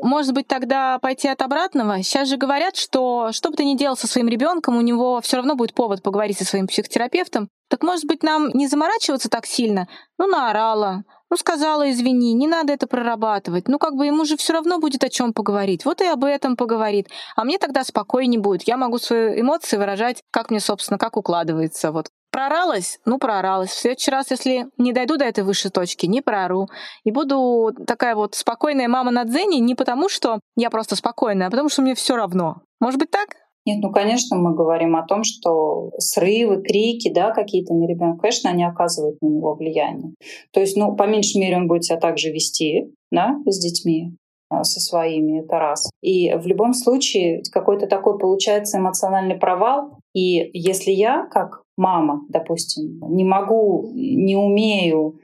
[0.00, 2.02] Может быть, тогда пойти от обратного?
[2.02, 5.36] Сейчас же говорят, что что бы ты ни делал со своим ребенком, у него все
[5.36, 7.48] равно будет повод поговорить со своим психотерапевтом.
[7.68, 9.88] Так может быть, нам не заморачиваться так сильно?
[10.16, 13.68] Ну, наорала, ну, сказала, извини, не надо это прорабатывать.
[13.68, 15.84] Ну, как бы ему же все равно будет о чем поговорить.
[15.84, 17.08] Вот и об этом поговорит.
[17.36, 18.62] А мне тогда спокойнее будет.
[18.62, 21.92] Я могу свои эмоции выражать, как мне, собственно, как укладывается.
[21.92, 23.00] Вот Проралась?
[23.06, 23.70] Ну, проралась.
[23.70, 26.68] В следующий раз, если не дойду до этой высшей точки, не прору.
[27.04, 31.50] И буду такая вот спокойная мама на дзене не потому, что я просто спокойная, а
[31.50, 32.62] потому что мне все равно.
[32.80, 33.28] Может быть так?
[33.68, 38.48] Нет, ну, конечно, мы говорим о том, что срывы, крики, да, какие-то на ребенка, конечно,
[38.48, 40.14] они оказывают на него влияние.
[40.54, 44.14] То есть, ну, по меньшей мере, он будет себя также вести, да, с детьми,
[44.48, 45.90] а, со своими, это раз.
[46.00, 49.98] И в любом случае какой-то такой получается эмоциональный провал.
[50.14, 55.18] И если я, как мама, допустим, не могу, не умею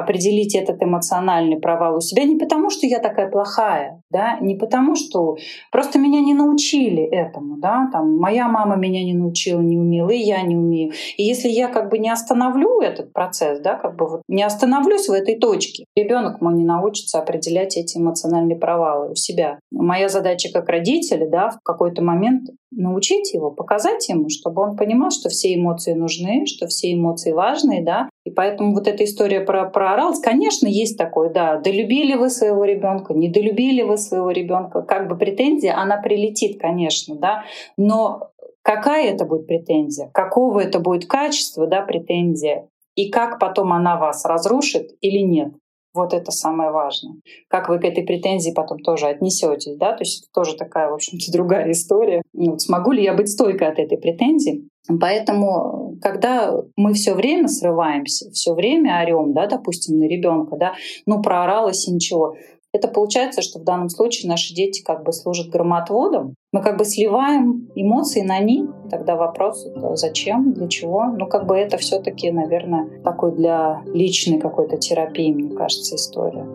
[0.00, 4.96] определить этот эмоциональный провал у себя не потому, что я такая плохая, да, не потому,
[4.96, 5.36] что
[5.70, 10.18] просто меня не научили этому, да, там моя мама меня не научила, не умела, и
[10.18, 10.92] я не умею.
[11.16, 15.08] И если я как бы не остановлю этот процесс, да, как бы вот не остановлюсь
[15.08, 19.58] в этой точке, ребенок мой не научится определять эти эмоциональные провалы у себя.
[19.70, 25.10] Моя задача как родителя, да, в какой-то момент научить его, показать ему, чтобы он понимал,
[25.10, 29.68] что все эмоции нужны, что все эмоции важные, да, и поэтому вот эта история про,
[29.68, 34.82] про оралс, конечно, есть такое, да, долюбили вы своего ребенка, не долюбили вы своего ребенка,
[34.82, 37.44] как бы претензия, она прилетит, конечно, да,
[37.76, 38.30] но
[38.62, 44.24] какая это будет претензия, какого это будет качества, да, претензия, и как потом она вас
[44.24, 45.54] разрушит или нет.
[45.92, 47.14] Вот это самое важное.
[47.48, 49.92] Как вы к этой претензии потом тоже отнесетесь, да?
[49.92, 52.22] То есть это тоже такая, в общем-то, другая история.
[52.32, 54.68] Ну, смогу ли я быть стойкой от этой претензии?
[55.00, 60.74] Поэтому, когда мы все время срываемся, все время орем, да, допустим, на ребенка, да,
[61.06, 62.34] ну прооралась и ничего,
[62.72, 66.34] это получается, что в данном случае наши дети как бы служат громотводом.
[66.52, 68.70] Мы как бы сливаем эмоции на них.
[68.90, 71.04] Тогда вопрос, зачем, для чего?
[71.04, 76.46] Ну, как бы это все таки наверное, такой для личной какой-то терапии, мне кажется, история.